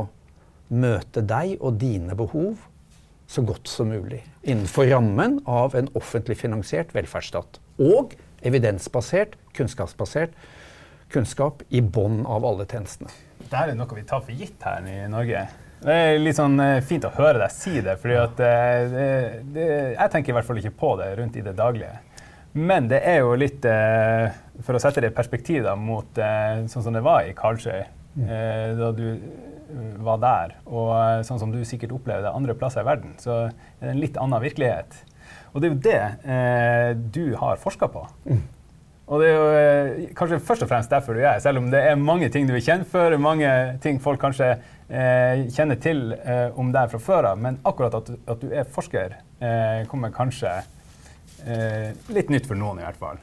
møte 0.71 1.21
deg 1.25 1.57
og 1.59 1.79
dine 1.81 2.15
behov 2.17 2.63
så 3.27 3.41
godt 3.45 3.67
som 3.67 3.89
mulig. 3.91 4.21
Innenfor 4.45 4.87
rammen 4.91 5.39
av 5.49 5.75
en 5.75 5.89
offentlig 5.97 6.37
finansiert 6.39 6.93
velferdsstat. 6.95 7.59
Og 7.81 8.13
evidensbasert, 8.45 9.35
kunnskapsbasert 9.57 10.35
kunnskap 11.15 11.63
i 11.69 11.81
bånn 11.81 12.23
av 12.25 12.45
alle 12.47 12.65
tjenestene. 12.69 13.11
Dette 13.39 13.61
er 13.61 13.77
noe 13.77 13.97
vi 13.97 14.03
tar 14.07 14.23
for 14.25 14.35
gitt 14.35 14.63
her 14.65 14.85
i 14.89 15.05
Norge. 15.11 15.45
Det 15.85 15.95
er 15.95 16.17
litt 16.17 16.37
sånn 16.37 16.57
eh, 16.63 16.81
fint 16.85 17.05
å 17.05 17.13
høre 17.13 17.43
deg 17.43 17.53
si 17.53 17.81
det, 17.83 17.97
for 18.01 18.09
eh, 18.09 19.41
jeg 19.53 20.11
tenker 20.11 20.33
i 20.33 20.37
hvert 20.37 20.47
fall 20.47 20.61
ikke 20.61 20.73
på 20.79 20.95
det 21.01 21.11
rundt 21.19 21.37
i 21.37 21.43
det 21.45 21.53
daglige. 21.57 21.93
Men 22.55 22.87
det 22.87 23.01
er 23.03 23.19
jo 23.19 23.33
litt, 23.35 23.65
eh, 23.67 24.29
for 24.63 24.77
å 24.77 24.79
sette 24.79 25.03
det 25.03 25.11
i 25.11 25.15
perspektiv 25.15 25.65
da, 25.65 25.73
mot 25.75 26.17
eh, 26.17 26.63
sånn 26.71 26.85
som 26.85 26.95
det 26.95 27.03
var 27.03 27.27
i 27.27 27.35
Karlsøy, 27.35 27.81
eh, 28.23 28.69
da 28.79 28.91
du 28.95 29.09
var 30.05 30.21
der, 30.21 30.55
og 30.69 31.25
sånn 31.27 31.41
som 31.41 31.51
du 31.51 31.59
sikkert 31.67 31.91
opplevde 31.97 32.31
andre 32.31 32.55
plasser 32.55 32.85
i 32.85 32.87
verden, 32.87 33.15
så 33.19 33.47
er 33.49 33.81
det 33.81 33.91
en 33.91 33.99
litt 33.99 34.19
annen 34.21 34.43
virkelighet. 34.43 34.95
Og 35.51 35.59
det 35.59 35.67
er 35.67 35.73
jo 35.73 35.81
det 35.83 36.01
eh, 36.31 36.91
du 37.15 37.35
har 37.41 37.59
forska 37.59 37.89
på. 37.91 38.05
Og 39.05 39.21
det 39.21 39.27
er 39.29 39.35
jo 39.35 40.05
kanskje 40.17 40.39
først 40.41 40.63
og 40.65 40.69
fremst 40.71 40.89
derfor 40.89 41.13
du 41.13 41.21
er 41.21 41.41
selv 41.43 41.61
om 41.61 41.67
det 41.69 41.81
er 41.85 41.99
mange 41.99 42.29
ting 42.33 42.47
du 42.49 42.55
er 42.57 42.63
kjent 42.65 42.87
for, 42.89 43.13
mange 43.21 43.49
ting 43.83 43.99
folk 44.01 44.17
kanskje 44.21 44.47
eh, 44.55 45.43
kjenner 45.53 45.77
til 45.81 46.07
eh, 46.15 46.47
om 46.57 46.71
deg 46.73 46.89
fra 46.93 47.01
før 47.03 47.27
av, 47.33 47.41
men 47.41 47.59
akkurat 47.67 47.99
at, 47.99 48.09
at 48.33 48.41
du 48.41 48.49
er 48.49 48.65
forsker, 48.65 49.19
eh, 49.45 49.83
kommer 49.91 50.13
kanskje 50.15 50.55
litt 52.15 52.29
nytt 52.33 52.47
for 52.49 52.57
noen, 52.59 52.79
i 52.81 52.85
hvert 52.87 52.99
fall. 52.99 53.21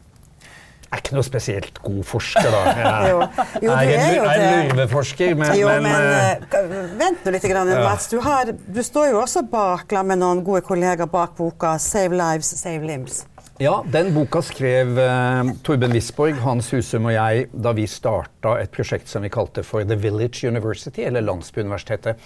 Jeg 0.92 0.98
er 0.98 1.00
ikke 1.06 1.14
noe 1.16 1.24
spesielt 1.24 1.78
god 1.80 2.02
forsker, 2.04 2.52
da. 2.52 2.72
Jo, 3.08 3.20
jo, 3.22 3.28
du 3.62 3.68
Jeg 3.70 3.94
er 3.96 4.10
jo 4.12 4.24
er 4.28 4.40
det. 4.42 4.48
en 4.52 4.66
lurveforsker, 4.68 5.34
men, 5.40 5.54
Jo, 5.56 5.70
men, 5.72 5.86
men 5.86 6.08
eh, 6.18 6.58
eh, 6.58 6.90
vent 7.00 7.24
nå 7.24 7.32
litt, 7.32 7.46
grann, 7.48 7.70
Ja. 7.72 7.78
Mats. 7.86 8.10
Du, 8.12 8.18
har, 8.20 8.52
du 8.52 8.80
står 8.84 9.08
jo 9.14 9.22
også 9.22 9.40
bak 9.48 9.94
la 9.96 10.02
med 10.04 10.20
noen 10.20 10.42
gode 10.44 10.60
kollegaer 10.66 11.08
bak 11.08 11.32
boka 11.38 11.78
'Save 11.80 12.12
Lives, 12.20 12.52
Save 12.60 12.84
Limbs'. 12.84 13.22
Ja, 13.62 13.78
den 13.88 14.12
boka 14.12 14.42
skrev 14.44 14.92
uh, 15.00 15.48
Torben 15.64 15.92
Wisborg, 15.96 16.36
Hans 16.44 16.68
Husum 16.74 17.08
og 17.08 17.14
jeg 17.16 17.48
da 17.52 17.72
vi 17.76 17.86
starta 17.88 18.58
et 18.60 18.72
prosjekt 18.74 19.08
som 19.08 19.24
vi 19.24 19.32
kalte 19.32 19.64
for 19.64 19.84
The 19.88 19.96
Village 19.96 20.44
University, 20.48 21.06
eller 21.08 21.24
Landsbyuniversitetet. 21.24 22.20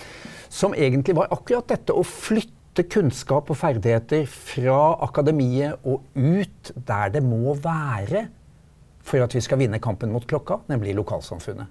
Som 0.49 0.75
egentlig 0.75 1.15
var 1.19 1.31
akkurat 1.31 1.69
dette 1.71 1.95
å 1.95 2.03
flytte 2.03 2.51
kunnskap 2.85 3.49
og 3.51 3.57
ferdigheter 3.57 4.27
fra 4.29 4.99
akademiet 5.07 5.81
og 5.89 6.05
ut 6.13 6.73
der 6.77 7.15
det 7.15 7.23
må 7.25 7.55
være 7.55 8.27
for 9.07 9.23
at 9.23 9.35
vi 9.37 9.43
skal 9.45 9.61
vinne 9.63 9.81
kampen 9.83 10.13
mot 10.13 10.27
klokka, 10.29 10.61
nemlig 10.69 10.97
lokalsamfunnet. 10.99 11.71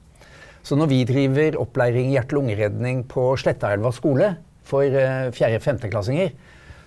Så 0.66 0.78
når 0.80 0.90
vi 0.90 1.04
driver 1.06 1.60
opplæring 1.62 2.10
i 2.10 2.16
hjerte-lungeredning 2.16 3.04
på 3.12 3.36
Slettaelva 3.38 3.92
skole 3.94 4.32
for 4.66 4.82
eh, 4.82 5.28
4.-5.-klassinger, 5.36 6.32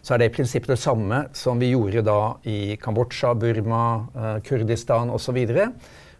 så 0.02 0.14
er 0.14 0.22
det 0.22 0.30
i 0.30 0.34
prinsippet 0.34 0.72
det 0.72 0.80
samme 0.80 1.26
som 1.37 1.60
vi 1.60 1.70
gjorde 1.75 2.02
da 2.06 2.18
i 2.48 2.78
Kambodsja, 2.80 3.34
Burma, 3.38 3.84
eh, 4.16 4.40
Kurdistan 4.46 5.12
osv. 5.14 5.38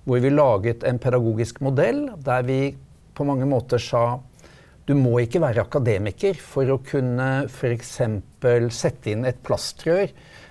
Hvor 0.05 0.23
vi 0.23 0.31
laget 0.31 0.87
en 0.87 1.01
pedagogisk 1.03 1.59
modell 1.65 2.05
der 2.23 2.47
vi 2.47 2.61
på 3.19 3.27
mange 3.27 3.49
måter 3.49 3.83
sa 3.83 4.21
du 4.89 4.95
må 4.97 5.19
ikke 5.21 5.43
være 5.43 5.67
akademiker 5.67 6.39
for 6.41 6.71
å 6.73 6.79
kunne 6.81 7.45
f.eks. 7.45 7.91
sette 8.73 9.13
inn 9.13 9.27
et 9.29 9.41
plastrør 9.45 10.09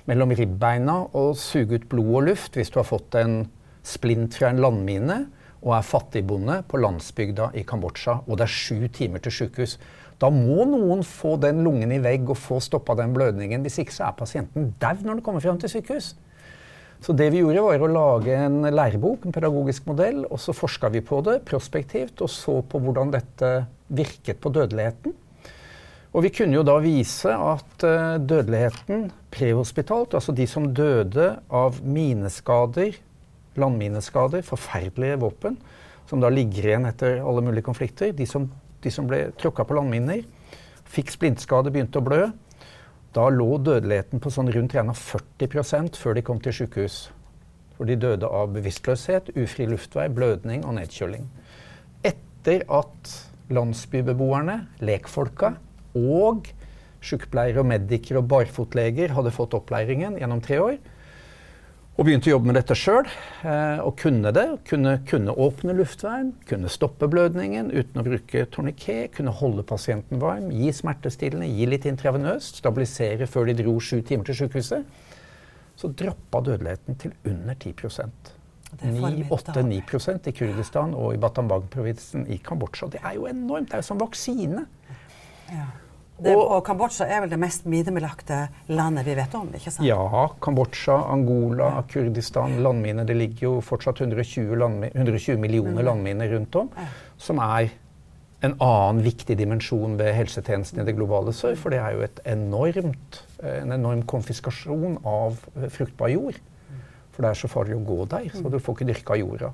mellom 0.08 0.34
ribbeina 0.38 1.00
og 1.18 1.32
suge 1.42 1.80
ut 1.80 1.88
blod 1.90 2.12
og 2.20 2.28
luft 2.30 2.60
hvis 2.60 2.70
du 2.70 2.78
har 2.78 2.86
fått 2.86 3.18
en 3.18 3.40
splint 3.88 4.38
fra 4.38 4.52
en 4.52 4.62
landmine 4.62 5.18
og 5.64 5.74
er 5.74 5.88
fattigbonde 5.88 6.60
på 6.70 6.80
landsbygda 6.84 7.50
i 7.58 7.64
Kambodsja, 7.66 8.20
og 8.28 8.38
det 8.38 8.46
er 8.46 8.54
sju 8.54 8.86
timer 8.94 9.24
til 9.26 9.34
sykehus. 9.34 9.74
Da 10.22 10.30
må 10.34 10.68
noen 10.70 11.02
få 11.06 11.34
den 11.42 11.64
lungen 11.66 11.96
i 11.96 12.00
vegg 12.04 12.30
og 12.30 12.38
få 12.38 12.60
stoppa 12.62 12.94
den 12.98 13.16
blødningen. 13.18 13.66
Hvis 13.66 13.80
ikke 13.82 13.96
så 13.96 14.06
er 14.08 14.20
pasienten 14.20 14.70
daud 14.82 15.02
når 15.02 15.18
den 15.18 15.26
kommer 15.26 15.42
fram 15.42 15.58
til 15.62 15.74
sykehus. 15.74 16.12
Så 17.02 17.14
det 17.18 17.32
vi 17.34 17.42
gjorde 17.42 17.66
var 17.66 17.84
å 17.84 17.90
lage 17.90 18.38
en 18.38 18.62
lærebok, 18.70 19.26
en 19.26 19.34
pedagogisk 19.34 19.90
modell, 19.90 20.24
og 20.30 20.40
så 20.42 20.54
forska 20.58 20.90
vi 20.94 21.04
på 21.06 21.24
det 21.26 21.40
prospektivt 21.46 22.22
og 22.26 22.32
så 22.34 22.60
på 22.66 22.82
hvordan 22.82 23.14
dette 23.14 23.52
virket 23.88 24.40
på 24.44 24.52
dødeligheten. 24.54 25.16
Og 26.16 26.24
vi 26.24 26.32
kunne 26.34 26.56
jo 26.56 26.64
da 26.66 26.78
vise 26.82 27.30
at 27.30 27.84
eh, 27.86 28.16
dødeligheten 28.18 29.10
prehospitalt, 29.34 30.16
altså 30.18 30.34
de 30.34 30.48
som 30.50 30.70
døde 30.74 31.28
av 31.54 31.82
mineskader, 31.84 32.96
landmineskader, 33.58 34.46
forferdelige 34.48 35.20
våpen, 35.22 35.60
som 36.08 36.24
da 36.24 36.32
ligger 36.32 36.70
igjen 36.70 36.88
etter 36.90 37.20
alle 37.20 37.44
mulige 37.44 37.68
konflikter, 37.68 38.14
de 38.16 38.26
som, 38.30 38.48
de 38.84 38.94
som 38.94 39.10
ble 39.10 39.28
tråkka 39.38 39.68
på 39.68 39.78
landminer, 39.78 40.24
fikk 40.88 41.12
splintskade, 41.12 41.74
begynte 41.76 42.00
å 42.00 42.08
blø, 42.08 42.22
da 43.14 43.28
lå 43.34 43.58
dødeligheten 43.66 44.22
på 44.24 44.32
sånn 44.32 44.52
rundt 44.54 44.76
regna 44.78 44.96
40% 44.96 45.98
før 46.00 46.18
de 46.18 46.24
kom 46.26 46.40
til 46.44 46.56
sykehus. 46.56 47.00
For 47.78 47.90
de 47.90 47.98
døde 48.00 48.30
av 48.30 48.56
bevisstløshet, 48.56 49.36
ufri 49.38 49.68
luftvei, 49.70 50.08
blødning 50.14 50.64
og 50.66 50.78
nedkjøling. 50.80 51.28
Etter 52.06 52.64
at 52.74 53.14
landsbybeboerne, 53.54 54.60
lekfolka 54.84 55.56
og 55.98 56.50
sykepleiere 57.04 57.62
og 57.62 57.70
medikere 57.70 58.22
og 58.22 58.30
barfotleger 58.32 59.14
hadde 59.16 59.34
fått 59.36 59.56
opplæringen 59.58 60.18
gjennom 60.20 60.42
tre 60.44 60.60
år, 60.62 60.78
og 61.98 62.06
begynte 62.06 62.30
å 62.30 62.36
jobbe 62.36 62.52
med 62.52 62.60
dette 62.60 62.76
sjøl, 62.78 63.08
eh, 63.42 63.80
og 63.82 63.96
kunne 63.98 64.30
det. 64.36 64.46
Kunne, 64.70 65.00
kunne 65.10 65.34
åpne 65.34 65.74
luftveien, 65.80 66.30
kunne 66.46 66.70
stoppe 66.70 67.10
blødningen 67.10 67.72
uten 67.74 68.02
å 68.02 68.06
bruke 68.06 68.46
torniké, 68.54 69.00
kunne 69.16 69.34
holde 69.34 69.66
pasienten 69.66 70.22
varm, 70.22 70.52
gi 70.54 70.70
smertestillende, 70.78 71.50
gi 71.50 71.66
litt 71.66 71.90
intravenøst, 71.90 72.62
stabilisere 72.62 73.26
før 73.26 73.50
de 73.50 73.58
dro 73.64 73.80
sju 73.82 74.04
timer 74.06 74.30
til 74.30 74.44
sykehuset. 74.44 74.86
Så 75.78 75.90
droppa 75.98 76.44
dødeligheten 76.46 77.02
til 77.02 77.18
under 77.26 77.58
10 77.58 77.74
Det 77.74 77.82
er 77.82 77.82
formidabelt. 77.82 78.37
8-9% 78.76 80.28
i 80.28 80.34
Kurdistan 80.36 80.94
og 80.98 81.14
i 81.16 81.18
Batamang-provinsen 81.22 82.28
i 82.30 82.38
Kambodsja. 82.44 82.90
Det 82.92 83.02
er 83.04 83.16
jo 83.16 83.28
enormt. 83.30 83.70
Det 83.70 83.78
er 83.78 83.84
jo 83.84 83.88
som 83.90 84.00
vaksine. 84.02 84.66
Ja. 85.52 85.66
Det, 86.18 86.36
Og- 86.36 86.64
Kambodsja 86.66 87.06
er 87.06 87.22
vel 87.22 87.30
det 87.30 87.38
mest 87.40 87.66
minebelagte 87.66 88.50
landet 88.68 89.06
vi 89.06 89.14
vet 89.16 89.36
om? 89.36 89.50
ikke 89.54 89.72
sant? 89.72 89.86
Ja, 89.86 90.28
Kambodsja, 90.42 90.96
Angola, 91.14 91.84
Kurdistan, 91.88 92.58
landminer. 92.64 93.06
Det 93.06 93.16
ligger 93.16 93.42
jo 93.42 93.62
fortsatt 93.62 94.02
120, 94.02 94.56
landmi 94.58 94.90
120 94.96 95.38
millioner 95.38 95.84
landminer 95.84 96.32
rundt 96.34 96.56
om, 96.56 96.70
som 97.18 97.38
er 97.38 97.70
en 98.44 98.54
annen 98.60 99.04
viktig 99.04 99.38
dimensjon 99.38 99.98
ved 99.98 100.14
helsetjenesten 100.14 100.82
i 100.82 100.86
det 100.86 100.96
globale 100.96 101.34
sør. 101.34 101.56
For 101.56 101.70
det 101.70 101.80
er 101.80 101.92
jo 101.92 102.08
enormt, 102.26 103.22
en 103.44 103.72
enorm 103.72 104.04
konfiskasjon 104.04 105.00
av 105.06 105.38
fruktbar 105.70 106.10
jord. 106.10 106.36
For 107.18 107.26
det 107.26 107.34
er 107.34 107.40
så 107.40 107.50
farlig 107.50 107.74
å 107.74 107.82
gå 107.82 108.04
der, 108.14 108.28
så 108.30 108.50
du 108.54 108.60
får 108.62 108.76
ikke 108.78 108.92
dyrka 108.92 109.16
jorda. 109.18 109.48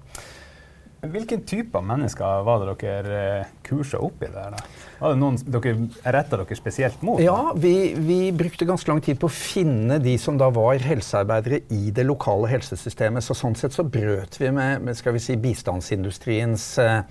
Hvilken 1.03 1.41
type 1.47 1.75
av 1.75 1.83
mennesker 1.83 2.43
var 2.47 2.61
det 2.61 2.73
dere 2.79 3.21
eh, 3.39 3.47
kursa 3.63 3.99
opp 4.03 4.21
i 4.23 4.29
der? 4.31 4.51
da? 4.51 4.59
Var 4.99 5.13
det 5.13 5.19
noen 5.19 5.39
dere 5.55 6.11
retta 6.15 6.39
dere 6.39 6.55
spesielt 6.59 7.01
mot? 7.03 7.19
Ja, 7.23 7.51
vi, 7.55 7.93
vi 7.95 8.19
brukte 8.35 8.67
ganske 8.67 8.91
lang 8.91 9.01
tid 9.03 9.19
på 9.19 9.27
å 9.31 9.35
finne 9.35 9.97
de 10.03 10.17
som 10.19 10.39
da 10.39 10.47
var 10.51 10.83
helsearbeidere 10.83 11.61
i 11.75 11.91
det 11.95 12.03
lokale 12.07 12.51
helsesystemet. 12.51 13.23
Så 13.23 13.35
sånn 13.35 13.55
sett 13.59 13.75
så 13.75 13.87
brøt 13.87 14.39
vi 14.39 14.51
med, 14.55 14.83
med 14.83 14.99
skal 14.99 15.15
vi 15.17 15.23
si, 15.23 15.39
bistandsindustriens 15.39 16.67
eh, 16.83 17.01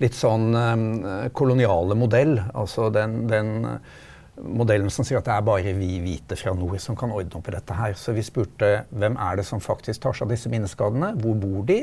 litt 0.00 0.16
sånn 0.16 0.48
eh, 0.56 1.32
koloniale 1.36 1.96
modell. 1.96 2.36
Altså 2.52 2.88
den, 2.92 3.22
den 3.28 3.54
modellen 4.42 4.90
som 4.92 5.06
sier 5.06 5.20
at 5.20 5.26
det 5.28 5.34
er 5.34 5.44
bare 5.46 5.74
vi 5.76 5.98
hvite 6.02 6.36
fra 6.38 6.54
nord 6.56 6.78
som 6.82 6.96
kan 6.98 7.12
ordne 7.14 7.38
opp 7.38 7.50
i 7.50 7.54
dette 7.54 7.76
her. 7.76 7.94
Så 7.98 8.14
vi 8.16 8.24
spurte 8.26 8.84
hvem 8.90 9.18
er 9.20 9.40
det 9.40 9.46
som 9.48 9.62
faktisk 9.62 10.04
tar 10.04 10.16
seg 10.16 10.26
av 10.26 10.34
disse 10.34 10.52
minneskadene, 10.52 11.12
hvor 11.22 11.38
bor 11.38 11.62
de? 11.68 11.82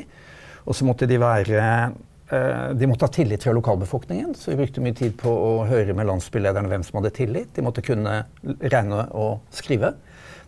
Og 0.66 0.78
så 0.78 0.88
måtte 0.88 1.08
de 1.10 1.20
være 1.22 1.60
eh, 1.62 2.70
de 2.78 2.90
måtte 2.90 3.08
ha 3.08 3.14
tillit 3.14 3.46
fra 3.46 3.54
lokalbefolkningen, 3.56 4.34
så 4.38 4.52
vi 4.52 4.60
brukte 4.64 4.84
mye 4.84 4.98
tid 4.98 5.18
på 5.20 5.30
å 5.30 5.52
høre 5.70 5.94
med 5.98 6.10
landsbylederne 6.10 6.72
hvem 6.72 6.86
som 6.88 7.00
hadde 7.02 7.14
tillit. 7.18 7.52
De 7.58 7.66
måtte 7.66 7.86
kunne 7.86 8.24
regne 8.64 9.06
og 9.14 9.46
skrive. 9.54 9.94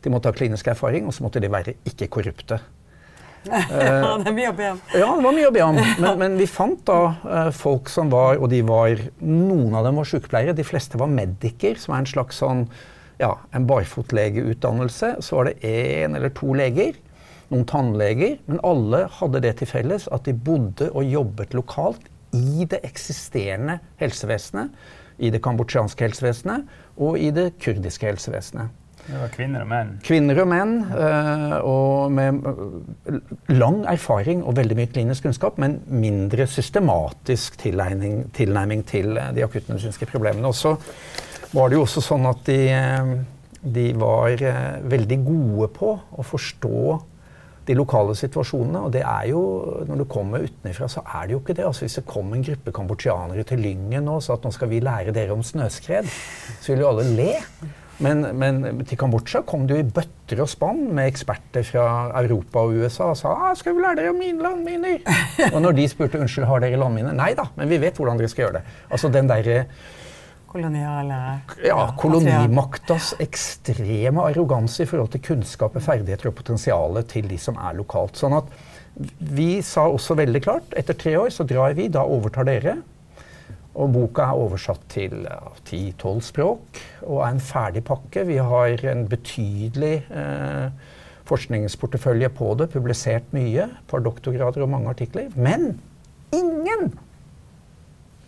De 0.02 0.14
måtte 0.14 0.30
ha 0.32 0.38
klinisk 0.38 0.70
erfaring, 0.72 1.08
og 1.08 1.16
så 1.16 1.26
måtte 1.26 1.42
de 1.44 1.52
være 1.52 1.78
ikke 1.90 2.10
korrupte. 2.18 2.62
Ja, 3.48 4.14
det 4.20 4.32
er 4.32 4.36
mye 4.36 4.52
å 4.52 4.58
be 4.58 4.70
om. 4.74 4.82
Ja, 4.94 5.10
det 5.16 5.26
var 5.26 5.36
mye 5.38 5.48
å 5.50 5.54
be 5.56 5.64
om. 5.66 5.80
Men, 6.04 6.20
men 6.20 6.38
vi 6.40 6.48
fant 6.50 6.84
da 6.88 7.00
eh, 7.24 7.50
folk 7.56 7.90
som 7.92 8.12
var 8.12 8.38
Og 8.42 8.50
de 8.52 8.60
var 8.66 9.02
Noen 9.24 9.76
av 9.78 9.88
dem 9.88 9.98
var 10.00 10.08
sykepleiere. 10.10 10.56
De 10.58 10.66
fleste 10.68 11.00
var 11.00 11.10
mediker, 11.12 11.80
som 11.82 11.96
er 11.96 12.04
en 12.04 12.10
slags 12.10 12.42
sånn 12.44 12.68
ja, 13.18 13.32
en 13.56 13.66
barfotlegeutdannelse. 13.70 15.16
Så 15.26 15.40
var 15.40 15.50
det 15.50 15.66
én 15.66 16.18
eller 16.18 16.34
to 16.38 16.54
leger. 16.58 16.98
Noen 17.50 17.66
tannleger. 17.70 18.38
Men 18.46 18.62
alle 18.68 19.06
hadde 19.20 19.42
det 19.46 19.56
til 19.62 19.72
felles 19.72 20.08
at 20.14 20.28
de 20.28 20.36
bodde 20.36 20.92
og 20.92 21.08
jobbet 21.08 21.58
lokalt 21.58 22.10
i 22.36 22.68
det 22.70 22.84
eksisterende 22.86 23.80
helsevesenet. 24.02 24.74
I 25.18 25.32
det 25.34 25.42
kambodsjanske 25.42 26.06
helsevesenet 26.06 26.68
og 27.02 27.18
i 27.18 27.32
det 27.34 27.56
kurdiske 27.64 28.06
helsevesenet. 28.06 28.70
Det 29.08 29.16
var 29.22 29.30
kvinner 29.32 29.64
og 29.64 29.70
menn. 29.72 29.92
Kvinner 30.04 30.40
og 30.44 30.50
menn, 30.52 30.74
eh, 30.92 31.54
og 31.64 32.12
med 32.12 32.42
eh, 32.52 33.20
lang 33.56 33.80
erfaring 33.88 34.42
og 34.44 34.58
veldig 34.58 34.76
mye 34.76 34.92
klinisk 34.92 35.24
kunnskap, 35.24 35.60
men 35.64 35.78
mindre 35.88 36.48
systematisk 36.52 37.56
tilnærming, 37.62 38.26
tilnærming 38.36 38.84
til 38.90 39.16
eh, 39.16 39.32
de 39.38 39.46
akuttmedisinske 39.48 40.10
problemene. 40.12 40.52
Og 40.52 40.58
så 40.60 40.76
var 41.54 41.70
det 41.70 41.80
jo 41.80 41.86
også 41.86 42.04
sånn 42.04 42.28
at 42.28 42.44
de, 42.50 42.60
de 43.64 43.88
var 43.96 44.44
veldig 44.92 45.20
gode 45.24 45.72
på 45.78 45.94
å 45.96 46.28
forstå 46.28 46.82
de 47.68 47.80
lokale 47.80 48.16
situasjonene. 48.20 48.84
Og 48.88 48.92
det 48.92 49.06
er 49.08 49.32
jo, 49.32 49.42
når 49.88 50.04
du 50.04 50.08
kommer 50.12 50.44
utenfra, 50.44 50.92
så 50.92 51.08
er 51.08 51.28
det 51.28 51.38
jo 51.38 51.42
ikke 51.46 51.56
det. 51.56 51.68
Altså 51.68 51.88
Hvis 51.88 52.00
det 52.02 52.08
kom 52.12 52.36
en 52.36 52.44
gruppe 52.44 52.76
kambodsjanere 52.76 53.48
til 53.48 53.64
Lyngen 53.64 54.08
nå 54.08 54.20
og 54.20 54.24
sa 54.28 54.36
at 54.36 54.44
nå 54.44 54.52
skal 54.56 54.72
vi 54.72 54.84
lære 54.84 55.16
dere 55.16 55.36
om 55.36 55.44
snøskred, 55.48 56.08
så 56.60 56.74
ville 56.74 56.84
jo 56.84 56.92
alle 56.92 57.08
le. 57.16 57.34
Men, 58.04 58.22
men 58.38 58.84
til 58.86 59.00
Kambodsja 59.00 59.42
kom 59.48 59.66
det 59.66 59.78
jo 59.78 59.82
i 59.82 59.90
bøtter 59.90 60.42
og 60.44 60.50
spann 60.52 60.84
med 60.94 61.10
eksperter 61.10 61.66
fra 61.66 61.86
Europa 62.22 62.62
og 62.68 62.78
USA 62.78 63.10
og 63.10 63.18
sa 63.18 63.34
ah, 63.34 63.54
'skal 63.58 63.74
vi 63.74 63.82
lære 63.82 64.02
dere 64.02 64.14
om 64.14 64.20
mine 64.22 64.44
landminer'? 64.44 65.02
og 65.56 65.62
når 65.62 65.78
de 65.80 65.88
spurte 65.90 66.20
unnskyld, 66.22 66.46
har 66.46 66.62
dere 66.62 66.78
landminer? 66.78 67.16
Nei 67.18 67.34
da, 67.38 67.48
men 67.58 67.70
vi 67.70 67.82
vet 67.82 67.98
hvordan 67.98 68.20
dere 68.20 68.30
skal 68.30 68.46
gjøre 68.46 68.60
det. 68.60 68.76
Altså 68.92 69.10
den 69.10 69.30
derre 69.32 69.64
koloniale 70.48 71.18
Ja, 71.66 71.80
kolonimaktas 72.00 73.14
ekstreme 73.20 74.24
arroganse 74.30 74.86
i 74.86 74.90
forhold 74.90 75.12
til 75.16 75.24
kunnskap, 75.32 75.76
ferdigheter 75.82 76.30
og 76.30 76.38
potensialet 76.38 77.10
til 77.12 77.28
de 77.30 77.38
som 77.42 77.58
er 77.58 77.78
lokalt. 77.78 78.18
Sånn 78.18 78.38
at 78.38 78.54
vi 79.20 79.58
sa 79.66 79.86
også 79.90 80.18
veldig 80.18 80.42
klart 80.42 80.78
etter 80.78 80.98
tre 80.98 81.18
år 81.20 81.34
så 81.34 81.46
drar 81.48 81.76
vi, 81.78 81.90
da 81.94 82.06
overtar 82.06 82.48
dere. 82.48 82.78
Og 83.78 83.92
boka 83.94 84.26
er 84.26 84.40
oversatt 84.42 84.88
til 84.90 85.28
ti-tolv 85.68 86.24
språk 86.26 86.80
og 87.06 87.20
er 87.22 87.36
en 87.36 87.44
ferdig 87.44 87.84
pakke. 87.86 88.24
Vi 88.26 88.40
har 88.42 88.86
en 88.90 89.04
betydelig 89.10 90.00
eh, 90.10 90.72
forskningsportefølje 91.30 92.32
på 92.34 92.54
det, 92.58 92.72
publisert 92.74 93.30
mye. 93.38 93.68
Et 93.68 93.92
par 93.92 94.02
doktorgrader 94.02 94.66
og 94.66 94.72
mange 94.74 94.90
artikler. 94.90 95.30
Men 95.36 95.76
ingen, 96.34 96.90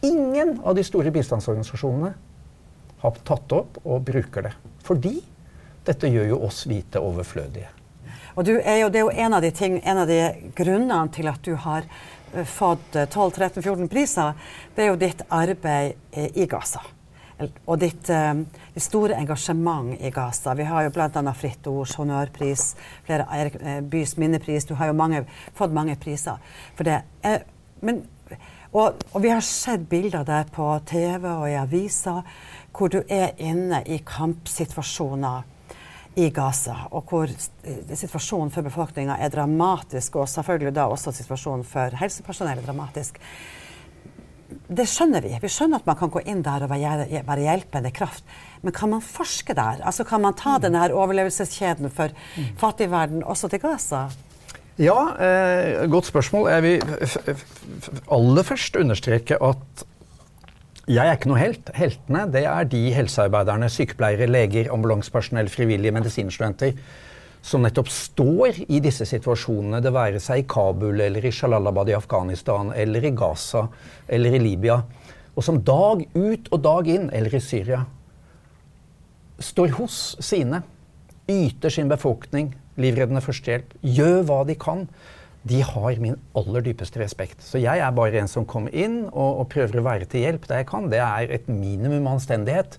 ingen 0.06 0.60
av 0.62 0.78
de 0.78 0.86
store 0.86 1.14
bistandsorganisasjonene 1.16 2.14
har 3.02 3.20
tatt 3.26 3.56
opp 3.56 3.82
og 3.86 4.06
bruker 4.06 4.50
det. 4.50 4.54
Fordi 4.86 5.18
dette 5.88 6.12
gjør 6.12 6.34
jo 6.36 6.42
oss 6.46 6.66
hvite 6.70 7.02
overflødige. 7.02 7.72
Og 8.38 8.48
jo, 8.48 8.60
det 8.62 9.00
er 9.02 9.02
jo 9.02 9.10
en 9.10 9.34
av, 9.36 9.42
de 9.44 9.50
ting, 9.52 9.80
en 9.84 10.04
av 10.04 10.08
de 10.08 10.20
grunnene 10.56 11.10
til 11.16 11.28
at 11.32 11.42
du 11.44 11.56
har 11.60 11.88
fått 12.46 12.96
12-13-14 12.96 13.90
priser, 13.92 14.34
det 14.76 14.86
er 14.86 14.92
jo 14.92 15.00
ditt 15.02 15.22
arbeid 15.30 16.00
eh, 16.12 16.30
i 16.36 16.48
Gaza. 16.50 16.82
Og 17.40 17.78
ditt, 17.80 18.10
eh, 18.12 18.34
ditt 18.76 18.84
store 18.84 19.16
engasjement 19.20 19.94
i 19.96 20.12
Gaza. 20.12 20.54
Vi 20.60 20.68
har 20.68 20.88
jo 20.88 20.94
bl.a. 20.96 21.34
Fritt 21.34 21.68
Ords 21.72 21.96
honnørpris, 22.00 22.74
flere 23.08 23.82
Bys 23.82 24.18
minnepris. 24.20 24.68
Du 24.68 24.76
har 24.76 24.92
jo 24.92 24.98
mange, 24.98 25.24
fått 25.56 25.76
mange 25.76 25.96
priser 26.00 26.42
for 26.76 26.88
det. 26.88 27.02
Men, 27.82 28.04
og, 28.72 29.00
og, 29.14 29.22
vi 29.24 29.32
har 29.32 29.42
sett 29.46 29.88
bilder 29.90 30.26
der 30.28 30.50
på 30.54 30.68
TV 30.86 31.26
og 31.32 31.48
i 31.50 31.56
aviser 31.58 32.22
hvor 32.76 32.92
du 32.92 33.00
er 33.10 33.34
inne 33.42 33.82
i 33.90 33.98
kampsituasjoner 34.06 35.48
i 36.18 36.30
Gaza, 36.34 36.76
og 36.92 37.10
hvor 37.10 37.30
situasjonen 37.30 38.52
for 38.54 38.66
befolkninga 38.66 39.20
er 39.22 39.32
dramatisk, 39.34 40.18
og 40.18 40.30
selvfølgelig 40.30 40.74
da 40.76 40.88
også 40.90 41.14
situasjonen 41.16 41.66
for 41.68 41.96
helsepersonell 42.00 42.60
er 42.60 42.66
dramatisk. 42.66 43.20
Det 44.50 44.86
skjønner 44.90 45.22
vi. 45.22 45.36
Vi 45.42 45.52
skjønner 45.52 45.82
at 45.82 45.90
man 45.90 45.98
kan 46.00 46.12
gå 46.14 46.24
inn 46.30 46.42
der 46.46 46.66
og 46.66 46.72
være, 46.72 47.06
hjelpende 47.44 47.92
kraft. 47.94 48.26
Men 48.66 48.74
kan 48.74 48.90
man 48.90 49.06
forske 49.06 49.54
der? 49.54 49.84
Altså 49.86 50.04
Kan 50.04 50.22
man 50.22 50.34
ta 50.38 50.58
denne 50.62 50.82
her 50.82 50.96
overlevelseskjeden 50.98 51.90
for 51.94 52.14
fattig 52.58 52.90
verden 52.92 53.24
også 53.24 53.50
til 53.50 53.62
Gaza? 53.62 54.08
Ja, 54.80 54.98
eh, 55.20 55.86
godt 55.92 56.08
spørsmål. 56.08 56.50
Jeg 56.50 56.64
vil 56.64 56.82
aller 58.12 58.44
først 58.48 58.76
understreke 58.80 59.38
at 59.44 59.86
jeg 60.90 61.06
er 61.06 61.18
ikke 61.18 61.30
noe 61.30 61.42
helt. 61.42 61.70
Heltene 61.78 62.24
det 62.34 62.46
er 62.50 62.66
de 62.70 62.82
helsearbeiderne, 62.96 63.70
sykepleiere, 63.70 64.30
leger, 64.30 64.72
ambulansepersonell, 64.74 65.52
frivillige, 65.54 65.94
medisinstudenter 65.94 66.74
som 67.42 67.64
nettopp 67.64 67.88
står 67.92 68.64
i 68.68 68.82
disse 68.84 69.06
situasjonene, 69.08 69.80
det 69.84 69.94
være 69.96 70.20
seg 70.24 70.42
i 70.42 70.48
Kabul 70.50 71.00
eller 71.06 71.24
i 71.26 71.32
Shalalabad 71.32 71.92
i 71.92 71.96
Afghanistan 71.98 72.74
eller 72.76 73.06
i 73.06 73.14
Gaza 73.16 73.66
eller 74.08 74.36
i 74.36 74.42
Libya, 74.44 74.82
og 75.36 75.46
som 75.46 75.62
dag 75.64 76.04
ut 76.18 76.50
og 76.52 76.64
dag 76.66 76.90
inn, 76.92 77.08
eller 77.16 77.36
i 77.36 77.44
Syria, 77.44 77.86
står 79.40 79.78
hos 79.78 80.18
sine, 80.26 80.64
yter 81.30 81.72
sin 81.72 81.92
befolkning 81.92 82.52
livreddende 82.80 83.24
førstehjelp, 83.24 83.76
gjør 83.86 84.24
hva 84.28 84.42
de 84.48 84.56
kan 84.60 84.88
de 85.48 85.62
har 85.64 86.00
min 86.04 86.18
aller 86.38 86.64
dypeste 86.66 87.00
respekt. 87.00 87.44
Så 87.46 87.62
jeg 87.62 87.80
er 87.80 87.96
bare 87.96 88.20
en 88.20 88.28
som 88.32 88.48
kommer 88.48 88.74
inn 88.76 89.06
og, 89.08 89.44
og 89.44 89.50
prøver 89.54 89.80
å 89.80 89.86
være 89.86 90.08
til 90.12 90.26
hjelp 90.26 90.48
der 90.50 90.64
jeg 90.64 90.70
kan. 90.72 90.90
Det 90.92 91.00
er 91.04 91.32
et 91.36 91.48
minimum 91.48 92.10
anstendighet. 92.12 92.76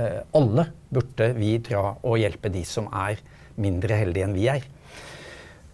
Eh, 0.00 0.20
alle 0.36 0.70
burde 0.88 1.32
vi 1.36 1.56
dra 1.64 1.94
og 2.00 2.20
hjelpe 2.22 2.52
de 2.52 2.64
som 2.68 2.88
er 2.88 3.20
mindre 3.60 3.98
heldige 4.00 4.28
enn 4.28 4.36
vi 4.38 4.48
er. 4.52 4.64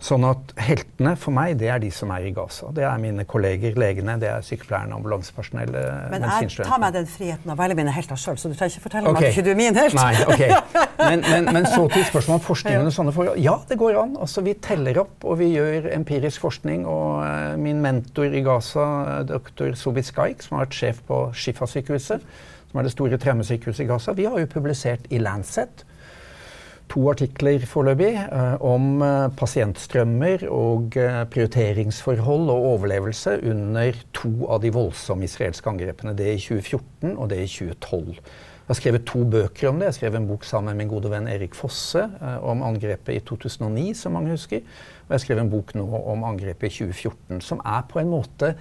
Sånn 0.06 0.22
at 0.22 0.52
heltene 0.62 1.16
for 1.18 1.34
meg, 1.34 1.56
det 1.58 1.66
er 1.72 1.80
de 1.82 1.88
som 1.90 2.12
er 2.14 2.28
i 2.28 2.30
Gaza. 2.34 2.68
Det 2.74 2.84
er 2.86 2.98
mine 3.02 3.24
kolleger, 3.26 3.74
legene, 3.80 4.14
det 4.22 4.28
er 4.30 4.44
sykepleierne, 4.46 4.94
ambulansepersonellet, 4.94 6.10
Men 6.12 6.26
jeg 6.28 6.50
tar 6.60 6.78
meg 6.82 6.94
den 6.94 7.08
friheten 7.10 7.50
å 7.50 7.56
velge 7.58 7.78
mine 7.80 7.94
helter 7.94 8.20
sjøl, 8.20 8.38
så 8.38 8.52
du 8.52 8.54
trenger 8.54 8.76
ikke 8.76 8.84
fortelle 8.84 9.10
okay. 9.10 9.16
meg 9.16 9.26
at 9.26 9.34
ikke 9.34 9.44
du 9.48 9.50
er 9.50 9.58
min 9.58 9.80
helt. 9.80 9.96
Nei, 9.98 10.12
ok. 10.26 10.44
Men, 10.96 11.20
men, 11.28 11.44
men 11.52 11.66
så 11.68 11.82
til 11.92 12.02
spørsmålet 12.08 12.40
om 12.40 12.44
forskningen 12.46 12.88
og 12.88 12.94
sånne 12.94 13.12
forhold. 13.12 13.36
Ja, 13.44 13.52
det 13.68 13.76
går 13.78 13.98
an. 14.00 14.14
Altså, 14.24 14.40
vi 14.42 14.54
teller 14.64 14.96
opp, 15.02 15.26
og 15.28 15.36
vi 15.38 15.50
gjør 15.52 15.90
empirisk 15.92 16.40
forskning. 16.42 16.86
Og 16.88 17.20
uh, 17.20 17.52
min 17.60 17.82
mentor 17.84 18.32
i 18.32 18.40
Gaza, 18.42 18.86
doktor 19.28 19.76
Sobit 19.78 20.08
Skaik, 20.08 20.40
som 20.42 20.56
har 20.56 20.64
vært 20.64 20.78
sjef 20.78 21.02
på 21.06 21.20
Shifa-sykehuset, 21.36 22.24
som 22.70 22.80
er 22.80 22.88
det 22.88 22.94
store 22.94 23.20
traumesykehuset 23.22 23.84
i 23.84 23.90
Gaza, 23.90 24.16
vi 24.16 24.26
har 24.26 24.40
jo 24.40 24.48
publisert 24.56 25.04
i 25.12 25.20
Lancet 25.22 25.84
to 26.92 27.02
artikler 27.10 27.64
foreløpig 27.66 28.12
eh, 28.14 28.56
om 28.64 29.02
eh, 29.04 29.28
pasientstrømmer 29.38 30.46
og 30.52 30.96
eh, 31.00 31.22
prioriteringsforhold 31.32 32.50
og 32.52 32.66
overlevelse 32.72 33.38
under 33.50 34.02
to 34.16 34.32
av 34.52 34.62
de 34.62 34.72
voldsomme 34.74 35.26
israelske 35.26 35.70
angrepene. 35.70 36.14
Det 36.16 36.28
i 36.32 36.42
2014 36.42 37.16
og 37.16 37.30
det 37.32 37.42
i 37.42 37.48
2012. 37.50 38.20
Jeg 38.66 38.72
har 38.72 38.78
skrevet 38.80 39.06
to 39.06 39.22
bøker 39.30 39.68
om 39.70 39.78
det. 39.78 39.90
Jeg 39.90 39.98
skrev 40.00 40.16
en 40.18 40.26
bok 40.26 40.46
sammen 40.46 40.72
med 40.72 40.82
min 40.82 40.90
gode 40.90 41.10
venn 41.12 41.28
Erik 41.30 41.54
Fosse 41.54 42.02
om 42.42 42.64
angrepet 42.66 43.14
i 43.14 43.20
2009, 43.22 43.92
som 43.94 44.16
mange 44.18 44.32
husker. 44.34 44.64
Og 45.06 45.14
jeg 45.14 45.22
skrev 45.22 45.38
en 45.38 45.52
bok 45.52 45.70
nå 45.78 45.84
om 45.86 46.24
angrepet 46.26 46.72
i 46.72 46.80
2014, 46.80 47.44
som 47.46 47.62
er 47.62 47.86
på 47.86 48.02
en 48.02 48.10
måte 48.10 48.56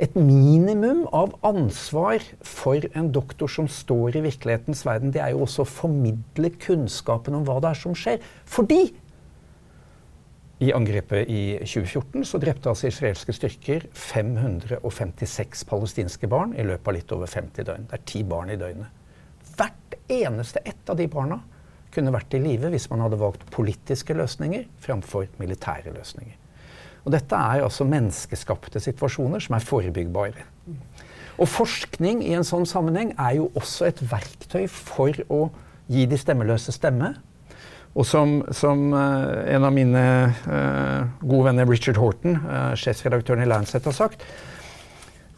et 0.00 0.14
minimum 0.16 1.04
av 1.12 1.34
ansvar 1.44 2.24
for 2.46 2.86
en 2.96 3.10
doktor 3.12 3.50
som 3.52 3.68
står 3.68 4.16
i 4.16 4.24
virkelighetens 4.24 4.82
verden, 4.88 5.12
det 5.12 5.20
er 5.20 5.34
jo 5.34 5.44
også 5.44 5.66
å 5.66 5.68
formidle 5.68 6.52
kunnskapen 6.62 7.36
om 7.36 7.44
hva 7.44 7.58
det 7.60 7.74
er 7.74 7.80
som 7.82 7.96
skjer. 7.96 8.24
Fordi 8.48 8.80
i 10.60 10.72
angrepet 10.76 11.28
i 11.32 11.42
2014 11.64 12.26
så 12.28 12.40
drepte 12.40 12.68
altså 12.72 12.90
israelske 12.90 13.32
styrker 13.32 13.86
556 13.96 15.64
palestinske 15.68 16.28
barn 16.28 16.52
i 16.52 16.66
løpet 16.68 16.90
av 16.90 16.96
litt 16.98 17.14
over 17.16 17.32
50 17.32 17.68
døgn. 17.68 17.86
Det 17.88 17.96
er 17.96 18.08
ti 18.08 18.24
barn 18.28 18.52
i 18.52 18.58
døgnet. 18.60 18.98
Hvert 19.56 19.96
eneste 20.12 20.64
ett 20.64 20.92
av 20.92 21.00
de 21.00 21.08
barna 21.12 21.40
kunne 21.92 22.12
vært 22.14 22.36
i 22.36 22.42
live 22.44 22.72
hvis 22.72 22.90
man 22.92 23.04
hadde 23.04 23.20
valgt 23.20 23.48
politiske 23.52 24.16
løsninger 24.16 24.68
framfor 24.84 25.28
militære 25.40 25.92
løsninger. 25.96 26.39
Og 27.04 27.14
dette 27.14 27.36
er 27.36 27.64
altså 27.64 27.86
menneskeskapte 27.88 28.82
situasjoner 28.82 29.42
som 29.42 29.56
er 29.56 29.64
forebyggbare. 29.64 30.44
Og 31.40 31.48
forskning 31.48 32.20
i 32.26 32.34
en 32.36 32.44
sånn 32.44 32.68
sammenheng 32.68 33.14
er 33.16 33.38
jo 33.38 33.48
også 33.56 33.88
et 33.88 34.02
verktøy 34.10 34.66
for 34.68 35.16
å 35.32 35.46
gi 35.90 36.04
de 36.06 36.18
stemmeløse 36.20 36.74
stemme. 36.76 37.14
Og 37.98 38.06
som, 38.06 38.36
som 38.54 38.92
uh, 38.94 39.40
en 39.50 39.66
av 39.66 39.74
mine 39.74 40.04
uh, 40.46 41.08
gode 41.24 41.48
venner 41.48 41.66
Richard 41.66 41.98
Horton, 41.98 42.36
uh, 42.44 42.76
sjefsredaktøren 42.78 43.42
i 43.42 43.48
Lancet, 43.50 43.88
har 43.88 43.96
sagt 43.96 44.22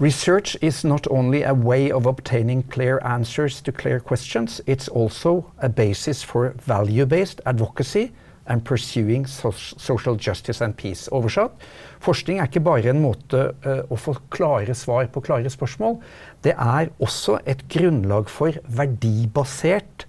Research 0.02 0.56
is 0.60 0.82
not 0.84 1.06
only 1.10 1.44
a 1.44 1.54
way 1.54 1.92
of 1.92 2.06
obtaining 2.06 2.64
clear 2.68 2.98
answers 3.04 3.62
to 3.62 3.70
clear 3.70 4.00
questions, 4.00 4.60
it's 4.66 4.88
also 4.88 5.44
a 5.62 5.68
basis 5.68 6.24
for 6.24 6.54
value-based 6.66 7.40
advocacy 7.46 8.10
and 8.46 8.64
pursuing 8.64 9.26
social 9.26 10.16
justice 10.18 10.60
and 10.64 10.76
peace. 10.76 11.08
Oversatt 11.14 11.62
forskning 12.02 12.40
er 12.40 12.50
ikke 12.50 12.64
bare 12.64 12.90
en 12.90 13.02
måte 13.02 13.42
uh, 13.66 13.82
å 13.86 13.98
få 13.98 14.16
klare 14.34 14.74
svar 14.74 15.06
på 15.12 15.22
klare 15.24 15.50
spørsmål. 15.52 16.00
Det 16.42 16.54
er 16.56 16.90
også 17.02 17.38
et 17.46 17.62
grunnlag 17.70 18.30
for 18.32 18.58
verdibasert 18.66 20.06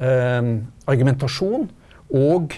uh, 0.00 0.56
argumentasjon 0.88 1.68
og 2.16 2.56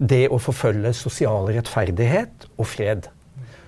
det 0.00 0.28
å 0.32 0.38
forfølge 0.40 0.94
sosial 0.96 1.50
rettferdighet 1.52 2.46
og 2.56 2.68
fred. 2.70 3.10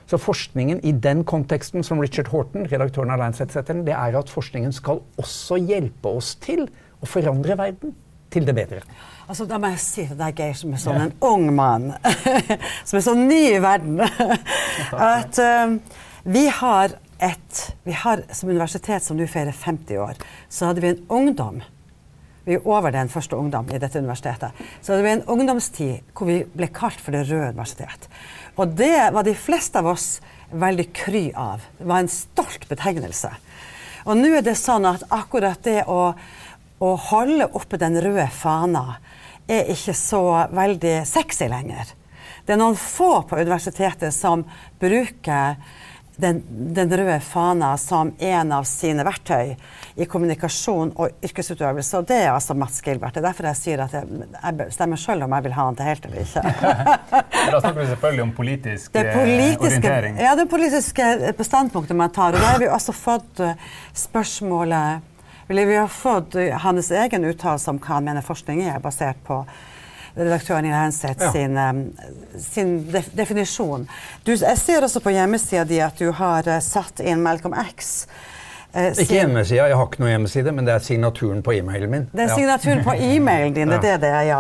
Så 0.09 0.18
forskningen 0.20 0.83
i 0.85 0.92
den 0.92 1.22
konteksten 1.25 1.85
som 1.87 2.01
Richard 2.03 2.29
Horton, 2.33 2.66
redaktøren 2.68 3.12
av 3.14 3.20
Lancet, 3.22 3.53
setter 3.55 3.79
det 3.85 3.94
er 3.96 4.16
at 4.18 4.33
forskningen 4.33 4.75
skal 4.77 5.01
også 5.20 5.57
hjelpe 5.61 6.11
oss 6.20 6.35
til 6.42 6.66
å 7.01 7.09
forandre 7.09 7.57
verden 7.59 7.94
til 8.33 8.44
det 8.48 8.55
bedre. 8.57 8.83
Altså, 9.29 9.47
da 9.47 9.59
må 9.61 9.71
jeg 9.73 9.83
si 9.83 10.05
til 10.09 10.19
deg, 10.19 10.39
Geir, 10.39 10.57
som 10.59 10.73
er 10.75 10.81
sånn 10.83 11.03
en 11.05 11.13
ung 11.25 11.47
mann, 11.55 11.93
som 12.89 12.99
er 12.99 13.05
så 13.05 13.15
ny 13.17 13.41
i 13.53 13.61
verden, 13.63 14.01
at 15.17 15.39
uh, 15.39 15.77
vi 16.27 16.49
har 16.51 16.97
et 17.23 17.61
vi 17.87 17.95
har, 17.95 18.25
Som 18.35 18.51
universitet 18.51 19.05
som 19.05 19.15
nå 19.15 19.29
feirer 19.31 19.55
50 19.55 20.01
år, 20.03 20.19
så 20.51 20.71
hadde 20.71 20.83
vi 20.83 20.91
en 20.91 21.05
ungdom. 21.07 21.61
Vi 22.43 22.57
er 22.57 22.67
over 22.67 22.91
den 22.91 23.11
første 23.13 23.39
ungdom 23.39 23.69
i 23.71 23.79
dette 23.79 24.03
universitetet. 24.03 24.51
Så 24.83 24.93
hadde 24.93 25.07
vi 25.07 25.13
en 25.13 25.25
ungdomstid 25.31 26.17
hvor 26.19 26.27
vi 26.27 26.41
ble 26.43 26.67
kalt 26.75 26.99
for 26.99 27.15
Det 27.15 27.29
røde 27.29 27.53
universitet. 27.55 28.09
Og 28.59 28.75
det 28.75 29.13
var 29.15 29.23
de 29.23 29.37
fleste 29.39 29.79
av 29.79 29.93
oss 29.93 30.17
veldig 30.51 30.89
kry 30.91 31.29
av. 31.39 31.63
Det 31.79 31.87
var 31.87 32.03
en 32.03 32.11
stolt 32.11 32.67
betegnelse. 32.69 33.31
Og 34.03 34.19
nå 34.19 34.33
er 34.35 34.43
det 34.43 34.59
sånn 34.59 34.89
at 34.91 35.07
akkurat 35.15 35.63
det 35.63 35.85
å 35.87 36.01
å 36.83 36.95
holde 36.99 37.47
oppe 37.55 37.79
den 37.79 37.99
røde 38.03 38.27
fana 38.35 38.97
er 39.53 39.73
ikke 39.75 39.95
så 39.97 40.23
veldig 40.53 40.97
sexy 41.09 41.49
lenger. 41.51 41.95
Det 42.47 42.57
er 42.57 42.61
noen 42.61 42.79
få 42.79 43.23
på 43.29 43.38
universitetet 43.38 44.15
som 44.15 44.43
bruker 44.83 45.59
den, 46.17 46.43
den, 46.75 46.91
røde 46.97 47.21
fana 47.21 47.77
som 47.81 48.12
en 48.19 48.53
av 48.53 48.67
sine 48.69 49.05
verktøy 49.07 49.55
i 49.97 50.07
kommunikasjon 50.07 50.93
og 51.01 51.25
yrkesutøvelse. 51.25 52.03
Og 52.03 52.09
det 52.11 52.19
er 52.27 52.33
altså 52.35 52.55
Mats 52.59 52.83
Gilbert. 52.85 53.15
Det 53.15 53.23
er 53.23 53.29
derfor 53.31 53.49
jeg 53.49 53.59
sier 53.59 53.85
at 53.87 53.95
jeg, 53.97 54.27
jeg 54.35 54.59
bestemmer 54.59 55.01
sjøl 55.01 55.25
om 55.25 55.37
jeg 55.37 55.47
vil 55.47 55.57
ha 55.57 55.69
han 55.71 55.79
til 55.79 55.88
helt 55.88 56.09
eller 56.09 56.27
ikke. 56.27 56.43
da 57.55 57.62
snakker 57.62 57.81
vi 57.81 57.88
selvfølgelig 57.95 58.27
om 58.27 58.35
politisk 58.37 58.99
det 58.99 59.07
politiske, 59.15 59.71
orientering. 59.71 60.21
Ja, 60.21 60.35
det 60.38 60.49
politiske 60.53 61.09
standpunktet 61.49 61.99
man 61.99 62.12
tar. 62.15 62.37
Og 62.37 62.45
da 62.45 62.53
har 62.55 62.62
vi 62.62 62.71
også 62.71 62.95
fått 62.97 63.43
spørsmålet 64.05 65.09
Vi 65.53 65.77
har 65.77 65.88
fått 65.88 66.35
hans 66.65 66.91
egen 66.91 67.25
uttalelse 67.29 67.71
om 67.71 67.79
hva 67.83 67.99
han 67.99 68.07
mener 68.09 68.25
forskning 68.25 68.62
er, 68.65 68.79
basert 68.81 69.21
på 69.27 69.43
redaktøren 70.15 70.65
i 70.69 70.73
Henseth 70.73 71.25
ja. 71.25 71.33
sin, 71.33 71.59
sin 72.41 72.75
def 72.93 73.11
definisjon. 73.17 73.87
Du, 74.25 74.33
jeg 74.35 74.59
ser 74.61 74.85
også 74.85 75.01
på 75.05 75.12
hjemmesida 75.15 75.65
di 75.69 75.81
at 75.85 76.01
du 76.01 76.11
har 76.17 76.49
uh, 76.49 76.59
satt 76.65 77.01
inn 77.01 77.25
Malcolm 77.25 77.57
X. 77.69 78.07
Uh, 78.75 78.87
ikke 78.97 79.19
hjemmesida, 79.19 79.67
jeg 79.69 79.77
har 79.77 79.85
ikke 79.85 80.01
noe 80.01 80.09
hjemmeside, 80.09 80.53
men 80.57 80.65
det 80.65 80.73
er 80.73 80.85
signaturen 80.85 81.43
på 81.45 81.53
e-mailen 81.53 81.91
min. 81.93 82.05
Det 82.09 82.23
er 82.25 82.31
signaturen 82.33 82.81
på 82.87 82.95
e-mailen 82.97 83.53
din, 83.53 83.69
det 83.69 83.77
er 83.77 83.83
det 83.83 83.97
det 84.07 84.09
er, 84.09 84.23
ja. 84.23 84.39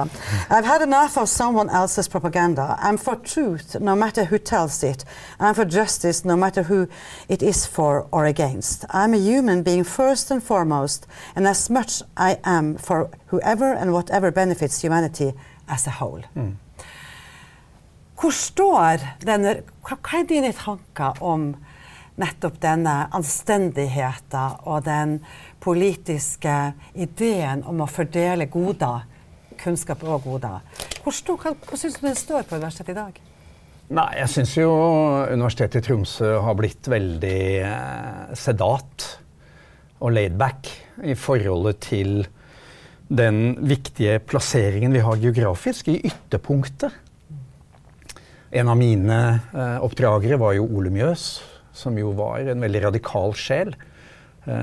I've 0.48 0.64
had 0.64 0.80
enough 0.80 1.18
of 1.20 1.28
someone 1.28 1.68
else's 1.68 2.08
propaganda. 2.08 2.76
I'm 2.80 2.96
for 2.96 3.14
truth, 3.24 3.76
no 3.80 3.94
matter 3.94 4.24
who 4.24 4.38
tells 4.38 4.82
it. 4.82 5.04
I'm 5.38 5.54
for 5.54 5.64
justice, 5.64 6.24
no 6.24 6.36
matter 6.36 6.62
who 6.62 6.86
it 7.28 7.42
is 7.42 7.66
for 7.66 8.06
or 8.10 8.24
against. 8.24 8.86
I'm 8.88 9.12
a 9.12 9.18
human 9.18 9.62
being 9.62 9.84
first 9.84 10.30
and 10.30 10.42
foremost, 10.42 11.06
and 11.36 11.46
as 11.46 11.68
much 11.68 12.02
I 12.16 12.38
am 12.44 12.78
for 12.78 13.10
whoever 13.26 13.74
and 13.74 13.92
whatever 13.92 14.30
benefits 14.30 14.80
humanity 14.80 15.32
as 15.68 15.86
a 15.86 15.90
whole. 15.90 16.22
Mm. 16.34 16.56
Hvor 18.20 18.30
står 18.30 18.98
denne, 19.26 19.56
hva 19.82 20.18
er 20.18 20.26
dine 20.28 20.52
tanker 20.52 21.20
om 21.20 21.54
nettopp 22.22 22.60
denne 22.62 22.94
anstendigheten 23.14 24.62
og 24.70 24.84
den 24.86 25.18
politiske 25.62 26.56
ideen 26.94 27.64
om 27.68 27.82
å 27.82 27.90
fordele 27.90 28.48
goder, 28.52 29.04
kunnskap 29.60 30.02
og 30.06 30.24
goder? 30.26 30.62
Hvor, 31.02 31.14
stor, 31.14 31.38
hva, 31.42 31.54
hva 31.66 31.78
syns 31.78 31.98
du 31.98 32.06
den 32.06 32.18
står 32.18 32.46
på 32.48 32.58
universitetet 32.58 32.94
i 32.94 32.98
dag? 33.00 33.20
Nei, 33.92 34.10
jeg 34.16 34.30
syns 34.32 34.54
jo 34.56 34.70
Universitetet 35.28 35.82
i 35.82 35.88
Tromsø 35.88 36.36
har 36.40 36.54
blitt 36.56 36.86
veldig 36.88 37.40
eh, 37.66 38.30
sedat 38.38 39.08
og 40.02 40.14
laidback 40.16 40.70
i 41.04 41.16
forholdet 41.18 41.82
til 41.84 42.22
den 43.12 43.58
viktige 43.68 44.16
plasseringen 44.24 44.94
vi 44.96 45.02
har 45.04 45.20
geografisk, 45.20 45.90
i 45.92 46.00
ytterpunktet. 46.08 46.94
En 48.52 48.70
av 48.72 48.78
mine 48.80 49.18
eh, 49.52 49.78
oppdragere 49.84 50.40
var 50.40 50.56
jo 50.56 50.64
Ole 50.72 50.92
Mjøs, 50.92 51.26
som 51.76 51.96
jo 51.98 52.12
var 52.16 52.44
en 52.52 52.62
veldig 52.62 52.84
radikal 52.88 53.34
sjel. 53.38 53.74
Eh, 54.44 54.54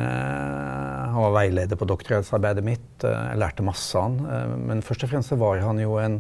han 1.14 1.22
var 1.24 1.36
veileder 1.38 1.80
på 1.80 1.88
doktorgradsarbeidet 1.88 2.66
mitt. 2.66 3.04
Eh, 3.04 3.24
jeg 3.32 3.40
lærte 3.40 3.66
masse 3.66 3.96
av 3.96 4.10
han. 4.10 4.20
Eh, 4.26 4.56
men 4.72 4.84
først 4.86 5.06
og 5.08 5.14
fremst 5.14 5.36
var 5.40 5.62
han 5.64 5.80
jo 5.80 5.96
en, 6.02 6.20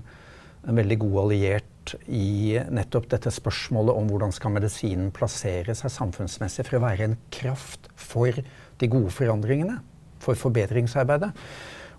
en, 0.64 0.80
veldig 0.80 1.00
god 1.04 1.18
alliert 1.26 1.96
i 2.06 2.60
nettopp 2.70 3.10
dette 3.12 3.34
spørsmålet 3.34 3.98
om 3.98 4.08
hvordan 4.12 4.32
skal 4.36 4.54
medisinen 4.56 5.12
plassere 5.16 5.76
seg 5.76 5.92
samfunnsmessig 5.92 6.68
for 6.68 6.78
å 6.78 6.86
være 6.86 7.10
en 7.10 7.18
kraft 7.34 7.90
for 7.98 8.32
de 8.80 8.90
gode 8.92 9.12
forandringene, 9.12 9.80
for 10.24 10.40
forbedringsarbeidet. 10.40 11.34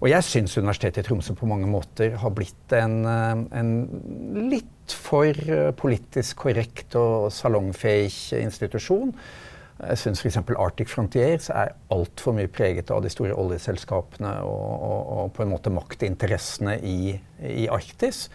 Og 0.00 0.08
jeg 0.08 0.24
syns 0.24 0.56
Universitetet 0.56 1.02
i 1.02 1.06
Tromsø 1.06 1.34
på 1.36 1.48
mange 1.48 1.68
måter 1.68 2.14
har 2.22 2.32
blitt 2.32 2.72
en, 2.72 3.02
eh, 3.04 3.42
en 3.60 3.72
litt 4.48 4.94
for 4.96 5.28
eh, 5.28 5.70
politisk 5.76 6.46
korrekt 6.46 6.96
og 6.96 7.28
salongfeig 7.36 8.32
institusjon. 8.40 9.12
Jeg 9.80 10.00
syns 10.00 10.20
f.eks. 10.20 10.38
Arctic 10.60 10.88
Frontiers 10.92 11.48
er 11.52 11.74
altfor 11.92 12.34
mye 12.36 12.48
preget 12.52 12.90
av 12.92 13.02
de 13.04 13.12
store 13.12 13.36
oljeselskapene 13.36 14.32
og, 14.44 14.72
og, 14.88 15.12
og 15.16 15.30
på 15.36 15.44
en 15.44 15.52
måte 15.52 15.72
maktinteressene 15.72 16.78
i, 16.84 17.14
i 17.48 17.68
Arktis. 17.72 18.26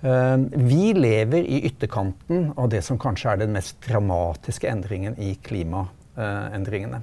Uh, 0.00 0.46
vi 0.56 0.94
lever 0.96 1.44
i 1.44 1.58
ytterkanten 1.68 2.52
av 2.56 2.70
det 2.72 2.80
som 2.86 3.00
kanskje 3.02 3.34
er 3.34 3.42
den 3.42 3.52
mest 3.52 3.82
dramatiske 3.84 4.70
endringen 4.70 5.18
i 5.20 5.34
klimaendringene. 5.44 7.02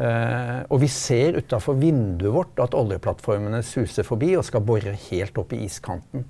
Uh, 0.00 0.64
og 0.72 0.78
vi 0.80 0.88
ser 0.88 1.36
utafor 1.36 1.76
vinduet 1.76 2.32
vårt 2.32 2.60
at 2.64 2.76
oljeplattformene 2.78 3.58
suser 3.66 4.06
forbi 4.06 4.30
og 4.38 4.46
skal 4.48 4.62
bore 4.64 4.94
helt 5.10 5.36
opp 5.40 5.52
i 5.52 5.58
iskanten. 5.66 6.24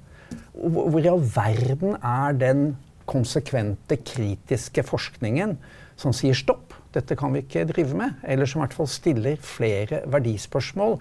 Hvor 0.58 0.98
i 0.98 1.10
all 1.10 1.22
verden 1.22 1.94
er 1.96 2.34
den 2.38 2.64
konsekvente, 3.10 4.00
kritiske 4.02 4.82
forskningen 4.86 5.54
som 6.00 6.14
sier 6.16 6.34
stopp, 6.34 6.74
dette 6.94 7.14
kan 7.18 7.30
vi 7.34 7.44
ikke 7.44 7.68
drive 7.70 7.94
med, 7.94 8.18
eller 8.26 8.48
som 8.48 8.58
i 8.58 8.64
hvert 8.64 8.74
fall 8.74 8.90
stiller 8.90 9.38
flere 9.44 10.02
verdispørsmål 10.10 10.96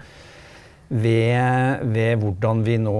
ved, 0.89 1.85
ved 1.89 2.21
hvordan 2.21 2.61
vi 2.67 2.77
nå 2.81 2.99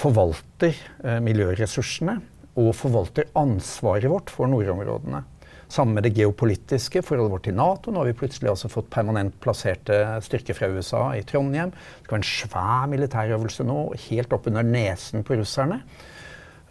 forvalter 0.00 0.80
uh, 1.04 1.18
miljøressursene 1.24 2.16
og 2.60 2.72
forvalter 2.76 3.28
ansvaret 3.36 4.08
vårt 4.08 4.32
for 4.32 4.48
nordområdene. 4.48 5.26
Sammen 5.70 5.94
med 5.94 6.02
det 6.02 6.16
geopolitiske, 6.18 6.98
forholdet 7.06 7.30
vårt 7.30 7.44
til 7.46 7.54
Nato. 7.54 7.92
Nå 7.94 8.00
har 8.02 8.08
vi 8.08 8.16
plutselig 8.18 8.50
også 8.50 8.68
fått 8.72 8.88
permanent 8.90 9.36
plasserte 9.42 10.00
styrker 10.26 10.56
fra 10.58 10.66
USA 10.74 11.02
i 11.14 11.22
Trondheim. 11.22 11.70
Det 11.70 12.08
skal 12.08 12.16
være 12.16 12.24
en 12.24 12.30
svær 12.30 12.88
militærøvelse 12.90 13.66
nå, 13.68 13.76
helt 14.08 14.34
oppunder 14.34 14.66
nesen 14.66 15.22
på 15.22 15.38
russerne 15.38 15.78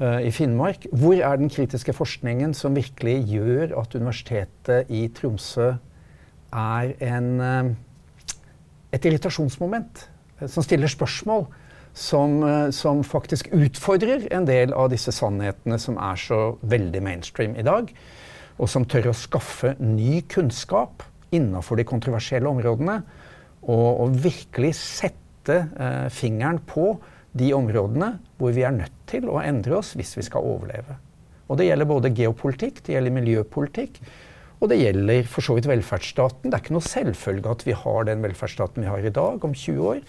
uh, 0.02 0.20
i 0.20 0.34
Finnmark. 0.36 0.90
Hvor 0.92 1.16
er 1.16 1.40
den 1.40 1.48
kritiske 1.48 1.96
forskningen 1.96 2.52
som 2.60 2.76
virkelig 2.76 3.24
gjør 3.32 3.78
at 3.80 3.96
Universitetet 3.96 4.92
i 4.92 5.06
Tromsø 5.16 5.72
er 6.52 6.94
en, 7.00 7.34
uh, 7.40 8.36
et 8.92 9.08
irritasjonsmoment? 9.08 10.08
Uh, 10.42 10.48
som 10.52 10.66
stiller 10.68 10.92
spørsmål? 10.92 11.48
Som, 12.00 12.44
som, 12.72 13.00
faktisk 13.04 13.48
utfordrer 13.56 14.28
en 14.32 14.46
del 14.46 14.76
av 14.78 14.92
disse 14.92 15.12
sannhetene 15.12 15.80
som 15.82 15.98
er 15.98 16.20
så 16.22 16.38
veldig 16.62 17.02
mainstream 17.04 17.56
i 17.58 17.66
dag 17.66 17.90
og 18.60 18.70
som 18.72 18.86
tør 18.88 19.12
å 19.12 19.18
skaffe 19.18 19.74
ny 19.80 20.20
kunnskap 20.30 21.06
innenfor 21.36 21.80
de 21.80 21.88
kontroversielle 21.88 22.50
områdene. 22.50 23.00
Og, 23.70 23.88
og 24.06 24.18
virkelig 24.24 24.74
sette 24.80 25.58
eh, 25.60 26.08
fingeren 26.14 26.62
på 26.68 26.94
de 27.38 27.52
områdene 27.56 28.16
hvor 28.40 28.56
vi 28.56 28.66
er 28.66 28.76
nødt 28.76 28.96
til 29.10 29.30
å 29.30 29.42
endre 29.44 29.80
oss 29.80 29.94
hvis 29.98 30.16
vi 30.18 30.26
skal 30.26 30.48
overleve. 30.48 30.98
Og 31.50 31.58
det 31.60 31.70
gjelder 31.70 31.90
både 31.90 32.14
geopolitikk, 32.14 32.82
det 32.86 32.96
gjelder 32.96 33.16
miljøpolitikk, 33.16 34.02
og 34.60 34.70
det 34.70 34.82
gjelder 34.82 35.30
for 35.32 35.46
så 35.46 35.56
vidt 35.56 35.70
velferdsstaten. 35.70 36.50
Det 36.50 36.58
er 36.58 36.64
ikke 36.64 36.76
noe 36.76 36.86
selvfølge 36.86 37.54
at 37.54 37.64
vi 37.66 37.78
har 37.80 38.10
den 38.10 38.26
velferdsstaten 38.26 38.84
vi 38.84 38.92
har 38.92 39.08
i 39.08 39.14
dag, 39.16 39.46
om 39.46 39.56
20 39.56 39.88
år. 39.94 40.04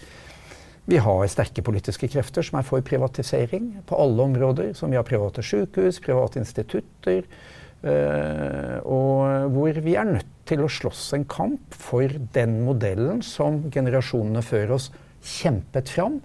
Vi 0.91 0.99
har 0.99 1.23
sterke 1.31 1.63
politiske 1.63 2.09
krefter 2.11 2.43
som 2.43 2.57
er 2.59 2.67
for 2.67 2.83
privatisering 2.83 3.71
på 3.87 3.97
alle 4.01 4.25
områder. 4.27 4.73
Som 4.77 4.91
vi 4.91 4.99
har 4.99 5.07
private 5.07 5.43
sykehus, 5.45 6.01
private 6.03 6.41
institutter, 6.41 7.23
og 7.81 9.53
hvor 9.55 9.77
vi 9.81 9.95
er 9.97 10.05
nødt 10.05 10.33
til 10.45 10.61
å 10.61 10.69
slåss 10.69 11.15
en 11.17 11.23
kamp 11.25 11.73
for 11.73 12.13
den 12.35 12.59
modellen 12.67 13.23
som 13.25 13.63
generasjonene 13.73 14.43
før 14.45 14.75
oss 14.77 14.91
kjempet 15.25 15.89
fram, 15.89 16.19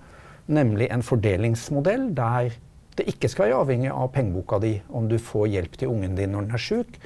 nemlig 0.52 0.90
en 0.92 1.04
fordelingsmodell 1.06 2.10
der 2.16 2.52
det 2.96 3.04
ikke 3.12 3.28
skal 3.28 3.50
være 3.50 3.60
avhengig 3.60 3.90
av 3.92 4.12
pengeboka 4.14 4.58
di 4.62 4.76
om 4.88 5.08
du 5.10 5.18
får 5.20 5.50
hjelp 5.52 5.76
til 5.80 5.92
ungen 5.92 6.16
din 6.16 6.32
når 6.32 6.46
den 6.46 6.56
er 6.56 6.62
sjuk, 6.62 6.96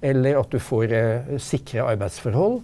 eller 0.00 0.38
at 0.40 0.52
du 0.52 0.60
får 0.62 0.94
uh, 0.94 1.32
sikre 1.42 1.88
arbeidsforhold 1.90 2.60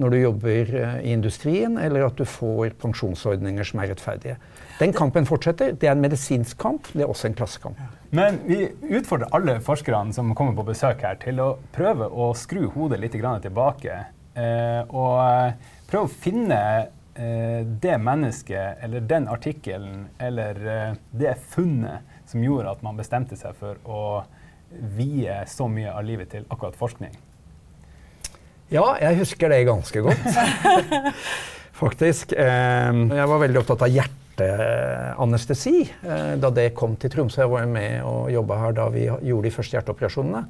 når 0.00 0.14
du 0.14 0.18
jobber 0.22 0.72
uh, 0.72 0.96
i 1.04 1.12
industrien, 1.12 1.76
eller 1.78 2.06
at 2.06 2.16
du 2.16 2.24
får 2.24 2.72
pensjonsordninger 2.80 3.66
som 3.68 3.82
er 3.82 3.92
rettferdige. 3.92 4.38
Den 4.80 4.92
kampen 4.96 5.26
fortsetter. 5.28 5.74
Det 5.76 5.88
er 5.88 5.92
en 5.92 6.00
medisinsk 6.00 6.56
kamp, 6.60 6.86
det 6.94 7.04
er 7.04 7.10
også 7.12 7.28
en 7.28 7.34
klassekamp. 7.36 7.80
Men 8.16 8.38
vi 8.46 8.62
utfordrer 8.96 9.28
alle 9.36 9.58
forskerne 9.60 10.14
som 10.16 10.32
kommer 10.34 10.56
på 10.56 10.70
besøk 10.70 11.02
her, 11.04 11.18
til 11.20 11.42
å 11.44 11.50
prøve 11.74 12.08
å 12.08 12.30
skru 12.38 12.64
hodet 12.72 13.00
litt 13.02 13.12
tilbake. 13.12 13.98
Eh, 14.40 14.80
og 14.88 15.18
eh, 15.20 15.74
prøve 15.90 16.08
å 16.08 16.12
finne 16.22 16.60
eh, 16.80 17.60
det 17.82 17.98
mennesket 18.00 18.80
eller 18.80 19.04
den 19.04 19.28
artikkelen 19.28 20.06
eller 20.18 20.96
det 21.10 21.34
funnet 21.52 22.06
som 22.30 22.40
gjorde 22.44 22.72
at 22.72 22.84
man 22.86 22.96
bestemte 22.96 23.36
seg 23.36 23.58
for 23.58 23.76
å 23.84 24.22
vie 24.70 25.34
så 25.50 25.66
mye 25.68 25.92
av 25.92 26.06
livet 26.06 26.30
til 26.32 26.46
akkurat 26.48 26.78
forskning. 26.78 27.12
Ja, 28.70 28.94
jeg 29.02 29.18
husker 29.18 29.50
det 29.50 29.66
ganske 29.66 30.06
godt. 30.06 30.24
Faktisk. 31.80 32.32
Jeg 32.38 33.28
var 33.32 33.42
veldig 33.42 33.60
opptatt 33.64 33.82
av 33.88 33.90
hjertet 33.90 34.19
hjerteanestesi 34.46 35.20
anestesi 35.20 36.38
da 36.40 36.50
det 36.54 36.70
kom 36.78 36.96
til 37.00 37.12
Tromsø. 37.12 37.42
Jeg 37.44 37.52
var 37.52 37.70
med 37.70 38.02
og 38.08 38.30
jobba 38.32 38.58
her 38.64 38.76
da 38.76 38.88
vi 38.92 39.06
gjorde 39.06 39.46
de 39.48 39.54
første 39.54 39.76
hjerteoperasjonene. 39.78 40.44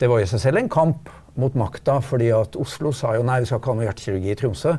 Det 0.00 0.08
var 0.08 0.22
i 0.22 0.28
seg 0.28 0.40
selv 0.40 0.62
en 0.62 0.72
kamp 0.72 1.10
mot 1.40 1.54
makta, 1.58 1.98
fordi 2.00 2.30
at 2.32 2.56
Oslo 2.56 2.92
sa 2.96 3.14
jo 3.18 3.24
nei, 3.26 3.42
vi 3.42 3.50
skal 3.50 3.60
ikke 3.60 3.72
ha 3.72 3.78
noe 3.78 3.88
hjertekirurgi 3.88 4.32
i 4.32 4.38
Tromsø. 4.40 4.74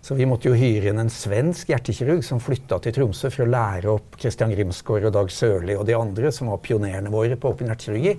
Så 0.00 0.16
vi 0.16 0.24
måtte 0.28 0.48
jo 0.48 0.56
hyre 0.56 0.92
inn 0.92 1.00
en 1.02 1.12
svensk 1.12 1.68
hjertekirurg 1.72 2.22
som 2.24 2.40
flytta 2.40 2.78
til 2.80 2.94
Tromsø 2.96 3.28
for 3.32 3.44
å 3.44 3.50
lære 3.52 3.90
opp 3.92 4.16
Christian 4.20 4.52
Grimsgaard 4.54 5.10
og 5.10 5.14
Dag 5.16 5.32
Sørli 5.32 5.76
og 5.76 5.84
de 5.88 5.96
andre 5.96 6.32
som 6.32 6.48
var 6.52 6.62
pionerene 6.64 7.12
våre 7.12 7.36
på 7.40 7.52
åpen 7.52 7.68
hjertekirurgi. 7.68 8.14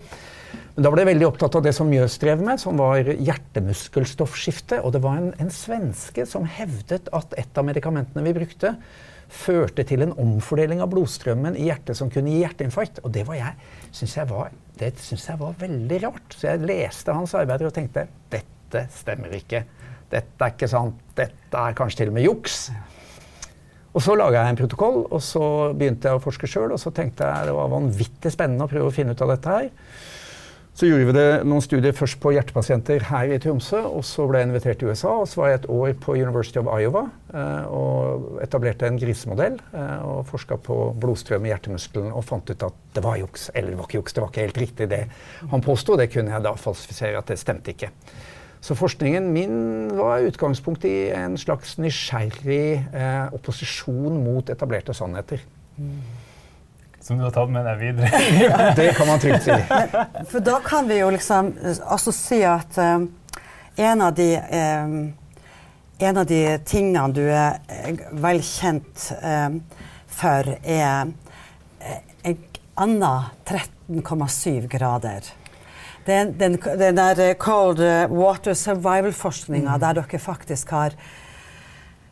Men 0.76 0.86
da 0.86 0.92
ble 0.92 1.04
jeg 1.04 1.12
veldig 1.12 1.28
opptatt 1.28 1.58
av 1.58 1.66
det 1.66 1.74
som 1.76 1.90
Mjøs 1.90 2.18
drev 2.22 2.44
med, 2.46 2.62
som 2.62 2.78
var 2.80 3.10
hjertemuskelstoffskifte. 3.10 4.82
Og 4.86 4.94
det 4.96 5.02
var 5.04 5.18
en, 5.20 5.32
en 5.42 5.54
svenske 5.54 6.26
som 6.30 6.46
hevdet 6.46 7.10
at 7.18 7.34
et 7.40 7.58
av 7.58 7.68
medikamentene 7.68 8.26
vi 8.28 8.36
brukte, 8.36 8.76
førte 9.32 9.86
til 9.88 10.04
en 10.06 10.14
omfordeling 10.20 10.82
av 10.84 10.92
blodstrømmen 10.92 11.56
i 11.60 11.70
hjertet 11.70 11.98
som 11.98 12.12
kunne 12.12 12.34
gi 12.34 12.42
hjerteinfarkt. 12.44 13.02
Og 13.06 13.14
det, 13.16 13.26
var 13.28 13.40
jeg, 13.40 13.70
jeg 14.04 14.28
var, 14.30 14.52
jeg 14.82 15.40
var 15.40 15.60
veldig 15.62 16.00
rart. 16.06 16.36
Så 16.36 16.50
jeg 16.50 16.66
leste 16.68 17.16
hans 17.16 17.36
arbeider 17.40 17.70
og 17.70 17.76
tenkte 17.76 18.08
dette 18.34 18.86
stemmer 18.96 19.34
ikke. 19.40 19.64
Dette 20.12 20.44
er 20.44 20.56
ikke 20.56 20.72
sant. 20.72 21.00
Dette 21.18 21.68
er 21.68 21.78
kanskje 21.78 22.04
til 22.04 22.12
og 22.12 22.18
med 22.20 22.28
juks. 22.28 22.66
Og 23.92 24.04
så 24.04 24.16
laga 24.16 24.46
jeg 24.46 24.54
en 24.54 24.60
protokoll, 24.62 25.02
og 25.12 25.20
så 25.24 25.44
begynte 25.76 26.08
jeg 26.08 26.16
å 26.16 26.24
forske 26.24 26.48
sjøl. 26.48 26.72
Og 26.72 26.80
så 26.80 26.94
tenkte 26.96 27.28
jeg 27.28 27.50
det 27.50 27.56
var 27.56 27.72
vanvittig 27.72 28.32
spennende 28.32 28.68
å 28.68 28.72
prøve 28.72 28.92
å 28.92 28.96
finne 28.96 29.16
ut 29.16 29.24
av 29.24 29.34
dette 29.34 29.56
her. 29.58 29.68
Så 30.72 30.88
gjorde 30.88 31.10
vi 31.10 31.14
det 31.14 31.44
noen 31.44 31.64
studier 31.64 31.92
først 31.94 32.16
på 32.24 32.32
hjertepasienter 32.32 33.04
her 33.10 33.34
i 33.36 33.40
Tromsø. 33.44 33.82
Og 33.92 34.06
så 34.08 34.24
ble 34.30 34.40
jeg 34.40 34.48
invitert 34.48 34.80
til 34.80 34.92
USA, 34.92 35.12
og 35.20 35.28
så 35.28 35.42
var 35.42 35.52
jeg 35.52 35.60
et 35.60 35.68
år 35.76 35.92
på 36.02 36.16
University 36.16 36.62
of 36.62 36.70
Iowa 36.72 37.04
eh, 37.36 37.66
og 37.68 38.40
etablerte 38.44 38.88
en 38.88 39.00
grisemodell. 39.02 39.60
Eh, 39.76 40.06
og 40.08 40.24
forska 40.32 40.58
på 40.64 40.78
blodstrøm 41.04 41.46
i 41.46 41.52
hjertemuskelen 41.52 42.14
og 42.16 42.24
fant 42.30 42.50
ut 42.50 42.68
at 42.70 42.80
det 42.96 43.04
var 43.04 43.20
juks. 43.20 43.50
Eller 43.54 43.76
det 43.76 43.82
var 43.82 43.90
ikke 43.90 44.00
juks, 44.00 44.16
det 44.16 44.24
var 44.24 44.32
ikke 44.32 44.48
helt 44.48 44.62
riktig 44.64 44.90
det 44.96 45.02
han 45.52 45.66
påsto. 45.66 46.00
Det 46.00 46.08
kunne 46.14 46.38
jeg 46.38 46.48
da 46.48 46.56
falsifisere 46.64 47.20
at 47.20 47.34
det 47.34 47.42
stemte 47.44 47.76
ikke. 47.76 47.92
Så 48.62 48.78
forskningen 48.78 49.28
min 49.34 49.56
var 49.98 50.24
utgangspunkt 50.24 50.86
i 50.88 51.12
en 51.18 51.36
slags 51.42 51.76
nysgjerrig 51.82 52.66
eh, 52.94 53.34
opposisjon 53.36 54.22
mot 54.24 54.50
etablerte 54.54 54.96
sannheter. 54.96 55.44
Som 57.02 57.18
du 57.18 57.24
har 57.24 57.32
tatt 57.34 57.50
med 57.50 57.66
deg 57.66 57.80
videre? 57.82 58.74
det 58.78 58.92
kan 58.94 59.08
man 59.10 59.20
trygt 59.20 59.48
si. 59.48 59.56
For 60.30 60.44
da 60.46 60.60
kan 60.62 60.90
vi 60.90 61.00
jo 61.00 61.10
liksom 61.10 61.50
altså 61.82 62.14
si 62.14 62.44
at 62.46 62.78
um, 62.78 63.08
en, 63.76 64.04
av 64.06 64.14
de, 64.14 64.30
um, 64.38 64.94
en 65.98 66.22
av 66.22 66.30
de 66.30 66.42
tingene 66.66 67.08
du 67.18 67.24
er 67.26 67.58
vel 68.22 68.44
kjent 68.46 69.08
um, 69.18 69.58
for, 70.12 70.54
er 70.62 71.10
en 72.22 72.38
annen 72.76 73.24
13,7 73.50 74.70
grader. 74.70 75.26
Den, 76.06 76.36
den, 76.38 76.60
den, 76.62 76.96
der 76.98 77.34
cold 77.34 77.82
water 78.10 78.54
survival-forskninga 78.58 79.76
mm. 79.76 79.82
der 79.82 79.98
dere 80.02 80.22
faktisk 80.22 80.70
har 80.74 80.96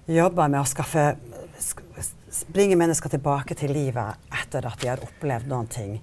jobba 0.10 0.48
med 0.50 0.62
å 0.62 0.70
skaffe 0.70 1.12
bringe 2.48 2.78
mennesker 2.80 3.12
tilbake 3.12 3.58
til 3.60 3.74
livet 3.76 4.32
etter 4.42 4.68
at 4.70 4.82
de 4.82 4.92
har 4.92 5.04
opplevd 5.04 5.50
noen 5.52 5.70
ting. 5.72 5.96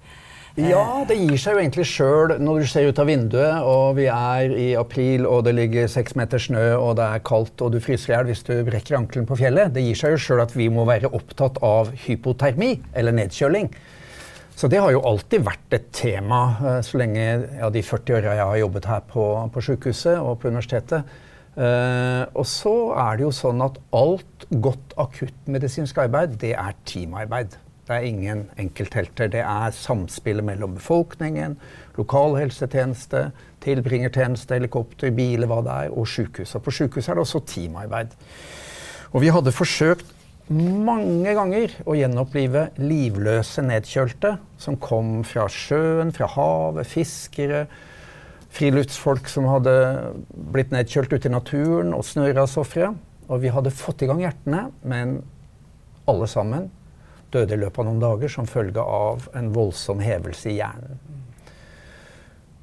Ja, 0.57 1.03
det 1.05 1.19
gir 1.19 1.37
seg 1.37 1.53
jo 1.53 1.61
egentlig 1.61 1.83
sjøl 1.85 2.31
når 2.41 2.63
du 2.63 2.69
ser 2.71 2.87
ut 2.89 2.97
av 2.97 3.05
vinduet, 3.05 3.59
og 3.61 3.99
vi 3.99 4.07
er 4.09 4.53
i 4.57 4.71
april, 4.79 5.27
og 5.29 5.43
det 5.45 5.53
ligger 5.53 5.91
seks 5.91 6.15
meter 6.17 6.41
snø, 6.41 6.71
og 6.79 6.95
det 6.97 7.05
er 7.05 7.21
kaldt, 7.29 7.61
og 7.61 7.75
du 7.75 7.77
fryser 7.83 8.09
i 8.09 8.15
hjel 8.15 8.31
hvis 8.31 8.41
du 8.47 8.55
brekker 8.65 8.97
ankelen 8.97 9.27
på 9.29 9.37
fjellet. 9.37 9.69
Det 9.75 9.83
gir 9.85 9.99
seg 9.99 10.15
jo 10.15 10.23
sjøl 10.23 10.41
at 10.41 10.55
vi 10.57 10.65
må 10.73 10.87
være 10.89 11.13
opptatt 11.13 11.61
av 11.61 11.93
hypotermi, 12.07 12.71
eller 12.97 13.13
nedkjøling. 13.19 13.69
Så 14.57 14.65
det 14.73 14.81
har 14.81 14.89
jo 14.89 15.03
alltid 15.05 15.45
vært 15.45 15.77
et 15.77 15.91
tema 15.93 16.41
eh, 16.57 16.79
så 16.81 16.97
lenge 16.97 17.27
ja, 17.59 17.69
de 17.69 17.83
40 17.85 18.17
åra 18.17 18.33
jeg 18.39 18.49
har 18.49 18.61
jobbet 18.63 18.89
her 18.89 19.03
på, 19.13 19.25
på 19.53 19.65
sykehuset 19.67 20.17
og 20.17 20.39
på 20.41 20.49
universitetet. 20.49 21.17
Uh, 21.57 22.29
og 22.37 22.45
så 22.45 22.73
er 23.01 23.17
det 23.17 23.25
jo 23.25 23.31
sånn 23.33 23.63
at 23.65 23.79
alt 23.97 24.43
godt 24.61 24.93
akuttmedisinsk 25.01 25.97
arbeid, 26.03 26.35
det 26.43 26.53
er 26.53 26.75
teamarbeid. 26.85 27.55
Det 27.87 27.95
er 27.95 28.05
ingen 28.05 28.43
enkelthelter. 28.59 29.31
Det 29.31 29.41
er 29.41 29.73
samspillet 29.73 30.45
mellom 30.45 30.75
befolkningen, 30.75 31.55
lokalhelsetjeneste, 31.95 33.29
tilbringertjeneste, 33.63 34.59
helikopter, 34.59 35.13
biler, 35.15 35.47
hva 35.49 35.61
det 35.65 35.79
er, 35.87 35.95
og 35.95 36.05
sykehus. 36.11 36.53
Og 36.59 36.65
på 36.67 36.75
sykehus 36.81 37.07
er 37.07 37.17
det 37.17 37.23
også 37.23 37.41
teamarbeid. 37.47 38.13
Og 39.15 39.23
vi 39.23 39.31
hadde 39.31 39.55
forsøkt 39.55 40.13
mange 40.51 41.33
ganger 41.35 41.73
å 41.87 41.95
gjenopplive 41.97 42.67
livløse 42.79 43.63
nedkjølte 43.65 44.35
som 44.61 44.77
kom 44.83 45.23
fra 45.27 45.47
sjøen, 45.51 46.13
fra 46.15 46.29
havet, 46.35 46.87
fiskere 46.87 47.65
friluftsfolk 48.57 49.29
som 49.29 49.47
hadde 49.51 49.73
blitt 50.53 50.73
nedkjølt 50.73 51.13
ute 51.13 51.29
i 51.29 51.33
naturen, 51.33 51.93
og 51.95 52.05
snørasofre. 52.07 52.91
Og 53.27 53.43
vi 53.43 53.51
hadde 53.51 53.75
fått 53.75 54.03
i 54.03 54.09
gang 54.09 54.23
hjertene, 54.23 54.67
men 54.87 55.19
alle 56.07 56.29
sammen 56.31 56.69
døde 57.33 57.57
i 57.57 57.59
løpet 57.59 57.83
av 57.83 57.89
noen 57.89 58.01
dager 58.01 58.31
som 58.31 58.47
følge 58.47 58.81
av 58.81 59.27
en 59.35 59.51
voldsom 59.55 59.99
hevelse 60.03 60.51
i 60.51 60.57
hjernen. 60.61 61.01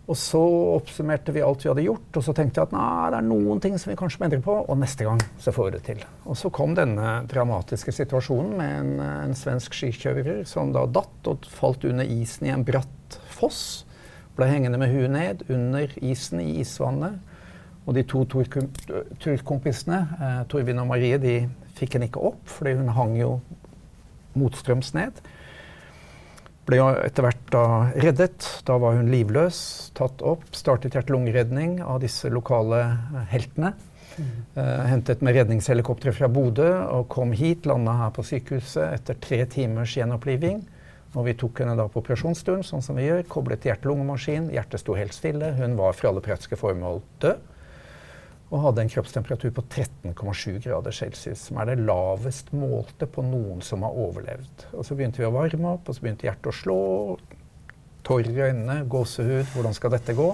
Og 0.05 0.17
så 0.21 0.41
oppsummerte 0.75 1.33
vi 1.33 1.41
alt 1.41 1.63
vi 1.65 1.71
hadde 1.71 1.85
gjort, 1.87 2.11
og 2.19 2.25
så 2.27 2.35
tenkte 2.37 2.61
jeg 2.61 2.69
at 2.69 2.75
nei, 2.77 2.89
det 3.13 3.21
er 3.23 3.25
noen 3.29 3.61
ting 3.65 3.79
som 3.81 3.89
vi 3.89 3.97
kanskje 3.97 4.21
må 4.21 4.27
endre 4.27 4.41
på, 4.45 4.57
og 4.61 4.77
neste 4.77 5.07
gang 5.07 5.23
så 5.41 5.53
får 5.55 5.69
vi 5.69 5.73
det 5.77 5.81
til. 5.87 6.03
Og 6.29 6.37
så 6.37 6.51
kom 6.53 6.75
denne 6.77 7.15
dramatiske 7.31 7.95
situasjonen 7.97 8.53
med 8.59 8.75
en, 8.83 8.93
en 9.31 9.39
svensk 9.39 9.77
skikjører 9.77 10.43
som 10.49 10.75
da 10.77 10.85
datt 10.85 11.31
og 11.33 11.49
falt 11.49 11.87
under 11.89 12.05
isen 12.05 12.51
i 12.51 12.53
en 12.53 12.67
bratt 12.69 13.19
foss. 13.33 13.63
Ble 14.35 14.49
hengende 14.51 14.81
med 14.81 14.91
huet 14.91 15.13
ned 15.15 15.45
under 15.53 15.93
isen 16.03 16.43
i 16.43 16.59
isvannet. 16.63 17.21
Og 17.85 17.95
de 17.95 18.03
to 18.09 18.25
turkompisene, 18.25 20.01
eh, 20.17 20.43
Torvin 20.49 20.81
og 20.81 20.89
Marie, 20.89 21.19
de 21.21 21.37
fikk 21.77 21.97
henne 21.97 22.09
ikke 22.09 22.23
opp, 22.33 22.41
fordi 22.49 22.75
hun 22.79 22.89
hang 22.97 23.17
jo 23.19 23.31
motstrøms 24.39 24.95
ned. 24.97 25.21
Ble 26.65 26.81
etter 27.05 27.27
hvert 27.27 27.51
da 27.53 27.65
reddet. 28.01 28.47
Da 28.65 28.79
var 28.81 28.97
hun 28.97 29.11
livløs, 29.13 29.59
tatt 29.95 30.25
opp. 30.25 30.47
Startet 30.57 30.97
hjerte-lungeredning 30.97 31.83
av 31.85 32.01
disse 32.03 32.33
lokale 32.33 32.81
eh, 32.87 33.27
heltene. 33.35 33.75
Mm. 34.15 34.31
Eh, 34.55 34.85
hentet 34.89 35.23
med 35.27 35.37
redningshelikopter 35.37 36.15
fra 36.17 36.31
Bodø 36.33 36.71
og 36.87 37.09
kom 37.13 37.35
hit, 37.37 37.67
landa 37.69 37.97
her 37.99 38.15
på 38.15 38.25
sykehuset 38.25 38.87
etter 38.95 39.19
tre 39.21 39.43
timers 39.51 39.97
gjenoppliving. 39.99 40.63
Og 41.15 41.29
vi 41.29 41.37
tok 41.39 41.63
henne 41.63 41.77
da 41.79 41.87
på 41.91 42.01
operasjonsstuen, 42.03 42.65
sånn 42.67 42.83
som 42.83 42.99
vi 42.99 43.07
gjør, 43.07 43.23
koblet 43.31 43.67
hjerte-lungemaskin. 43.69 44.49
Hjertet 44.55 44.83
sto 44.83 44.97
helt 44.99 45.15
stille. 45.15 45.53
Hun 45.59 45.77
var 45.79 45.95
for 45.95 46.11
alle 46.11 46.23
praktiske 46.25 46.59
formål 46.59 47.03
død. 47.23 47.51
Og 48.55 48.61
hadde 48.67 48.85
en 48.85 48.91
kroppstemperatur 48.93 49.55
på 49.55 49.65
13,7 49.73 50.59
grader 50.67 50.95
celsius, 50.95 51.47
som 51.49 51.59
er 51.59 51.71
det 51.71 51.79
lavest 51.87 52.53
målte 52.55 53.09
på 53.11 53.25
noen 53.27 53.63
som 53.65 53.87
har 53.87 53.97
overlevd. 53.99 54.67
Og 54.75 54.87
så 54.87 54.99
begynte 54.99 55.23
vi 55.23 55.29
å 55.29 55.33
varme 55.35 55.73
opp, 55.77 55.89
og 55.89 55.97
så 55.97 56.05
begynte 56.05 56.29
hjertet 56.29 56.51
å 56.51 56.59
slå. 56.59 56.79
Tårer 58.05 58.35
i 58.35 58.45
øynene, 58.51 58.83
gåsehud. 58.91 59.55
Hvordan 59.55 59.75
skal 59.79 59.95
dette 59.95 60.17
gå? 60.19 60.29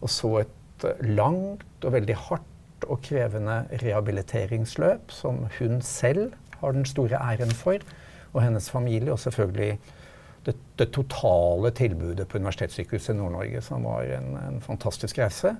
Og 0.00 0.12
så 0.12 0.32
et 0.44 0.86
langt 1.02 1.84
og 1.84 1.92
veldig 1.92 2.16
hardt 2.28 2.86
og 2.86 3.02
krevende 3.04 3.62
rehabiliteringsløp 3.82 5.12
som 5.12 5.44
hun 5.58 5.80
selv 5.84 6.34
har 6.60 6.74
den 6.76 6.86
store 6.88 7.20
æren 7.20 7.52
for, 7.52 7.80
og 8.32 8.42
hennes 8.44 8.68
familie, 8.70 9.12
og 9.12 9.20
selvfølgelig 9.20 9.78
det, 10.46 10.54
det, 10.78 10.92
totale 10.94 11.72
tilbudet 11.74 12.28
på 12.30 12.38
Universitetssykehuset 12.38 13.16
Nord-Norge, 13.18 13.60
som 13.64 13.86
var 13.86 14.06
en, 14.16 14.32
en, 14.38 14.60
fantastisk 14.62 15.18
reise. 15.18 15.56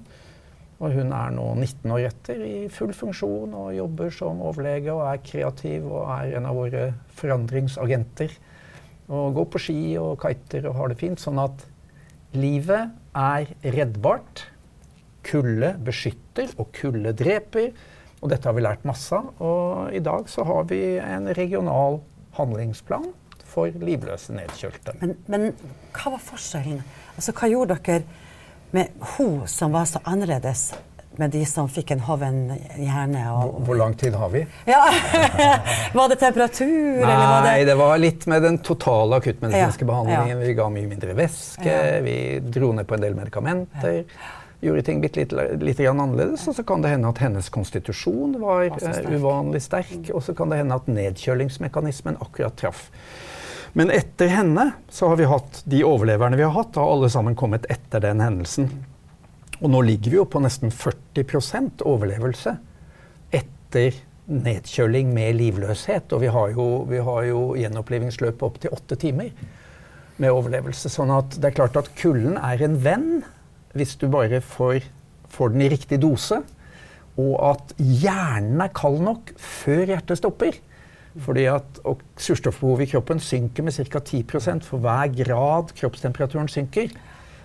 Og 0.77 0.93
hun 0.93 1.13
er 1.17 1.33
nå 1.33 1.47
19 1.57 1.95
år 1.95 2.05
etter 2.11 2.43
i 2.45 2.57
full 2.73 2.93
funksjon 2.95 3.55
og 3.57 3.73
jobber 3.75 4.13
som 4.13 4.43
overlege 4.45 4.93
og 4.93 5.07
er 5.09 5.23
kreativ 5.25 5.89
og 5.89 6.05
er 6.19 6.37
en 6.37 6.49
av 6.51 6.59
våre 6.59 6.85
forandringsagenter. 7.17 8.37
Og 9.07 9.39
går 9.39 9.49
på 9.55 9.63
ski 9.67 9.81
og 10.03 10.21
kiter 10.21 10.69
og 10.69 10.77
har 10.79 10.93
det 10.93 11.01
fint. 11.01 11.23
Sånn 11.23 11.41
at 11.41 11.65
livet 12.37 12.93
er 13.17 13.51
reddbart. 13.65 14.47
Kulde 15.27 15.73
beskytter, 15.83 16.53
og 16.61 16.69
kulde 16.77 17.11
dreper. 17.17 17.73
Og 18.21 18.31
dette 18.31 18.47
har 18.47 18.55
vi 18.55 18.63
lært 18.63 18.85
masse 18.87 19.17
av. 19.17 19.33
Og 19.43 19.97
i 19.97 20.03
dag 20.05 20.29
så 20.31 20.45
har 20.47 20.69
vi 20.71 20.83
en 21.01 21.33
regional 21.35 22.03
handlingsplan 22.37 23.09
for 23.57 23.87
livløse 23.89 24.37
nedkjølte. 24.37 24.99
Men, 25.01 25.17
men 25.33 25.47
hva 25.97 26.17
var 26.17 26.23
forskjellen? 26.23 26.83
Altså, 27.17 27.33
hva 27.37 27.49
gjorde 27.51 27.79
dere 27.87 28.03
med 28.77 29.09
hun 29.17 29.47
som 29.51 29.73
var 29.77 29.89
så 29.89 30.03
annerledes? 30.05 30.69
Med 31.17 31.33
de 31.33 31.41
som 31.49 31.65
fikk 31.73 31.95
en 31.95 32.03
hoven 32.05 32.43
hjerne? 32.77 33.23
Og, 33.33 33.63
hvor, 33.65 33.79
lang 33.81 33.95
tid 33.97 34.19
har 34.21 34.29
vi? 34.35 34.43
Ja. 34.69 34.83
var 35.97 36.11
det 36.13 36.19
temperatur? 36.21 37.01
Nei, 37.01 37.13
var 37.23 37.47
det... 37.47 37.55
det... 37.71 37.77
var 37.81 38.03
litt 38.03 38.27
med 38.29 38.45
den 38.45 38.59
totale 38.61 39.23
akuttmedisinske 39.23 39.87
ja. 39.87 39.89
behandlingen. 39.95 40.35
Ja. 40.35 40.43
Vi 40.45 40.57
ga 40.59 40.67
mye 40.75 40.91
mindre 40.91 41.17
væske, 41.17 41.79
vi 42.05 42.19
dro 42.45 42.75
ned 42.77 42.85
på 42.91 42.99
en 42.99 43.09
del 43.09 43.17
medikamenter 43.17 44.05
gjorde 44.61 44.83
ting 44.83 45.03
litt, 45.05 45.17
litt, 45.17 45.33
litt 45.63 45.81
annerledes. 45.81 46.47
Og 46.49 46.57
så 46.57 46.65
kan 46.67 46.85
det 46.85 46.95
hende 46.95 47.11
at 47.13 47.21
hennes 47.23 47.49
konstitusjon 47.53 48.37
var 48.43 48.69
uh, 48.73 49.01
uvanlig 49.13 49.63
sterk. 49.67 50.11
Og 50.15 50.23
så 50.25 50.35
kan 50.37 50.53
det 50.53 50.63
hende 50.63 50.79
at 50.79 50.89
nedkjølingsmekanismen 50.91 52.21
akkurat 52.25 52.57
traff. 52.59 52.89
Men 53.77 53.91
etter 53.93 54.31
henne 54.33 54.71
så 54.89 55.11
har 55.11 55.19
vi 55.21 55.29
hatt 55.29 55.59
de 55.69 55.83
overleverne 55.85 56.39
vi 56.39 56.47
har 56.47 56.55
hatt, 56.55 56.79
har 56.81 56.93
alle 56.95 57.11
sammen 57.13 57.37
kommet 57.37 57.67
etter 57.69 58.01
den 58.01 58.23
hendelsen. 58.25 58.71
Og 59.61 59.69
nå 59.69 59.83
ligger 59.85 60.15
vi 60.15 60.17
jo 60.17 60.25
på 60.33 60.41
nesten 60.41 60.73
40% 60.73 61.85
overlevelse 61.85 62.55
etter 63.37 63.99
nedkjøling 64.33 65.13
med 65.13 65.37
livløshet. 65.37 66.09
Og 66.17 66.25
vi 66.25 66.33
har 66.33 66.55
jo, 66.57 66.67
vi 66.89 67.03
har 67.05 67.29
jo 67.29 67.43
gjenopplivingsløp 67.61 68.45
opp 68.49 68.57
til 68.63 68.73
åtte 68.73 68.97
timer 69.01 69.29
med 70.17 70.33
overlevelse. 70.33 70.89
Sånn 70.93 71.13
at 71.13 71.37
det 71.37 71.51
er 71.51 71.59
klart 71.61 71.77
at 71.77 71.93
kulden 72.01 72.41
er 72.41 72.65
en 72.65 72.79
venn 72.81 73.11
hvis 73.77 73.93
du 74.01 74.09
bare 74.09 74.41
får, 74.41 74.89
får 75.37 75.53
den 75.53 75.67
i 75.67 75.71
riktig 75.73 76.01
dose. 76.01 76.41
Og 77.21 77.35
at 77.45 77.77
hjernen 77.77 78.65
er 78.65 78.73
kald 78.77 79.03
nok 79.05 79.37
før 79.37 79.85
hjertet 79.93 80.21
stopper. 80.25 80.57
Fordi 81.25 81.47
at 81.49 81.79
Surstoffbehovet 82.21 82.87
i 82.87 82.91
kroppen 82.91 83.21
synker 83.23 83.65
med 83.65 83.73
ca. 83.73 84.01
10% 84.01 84.67
for 84.67 84.83
hver 84.85 85.13
grad 85.17 85.73
kroppstemperaturen 85.79 86.51
synker. 86.53 86.91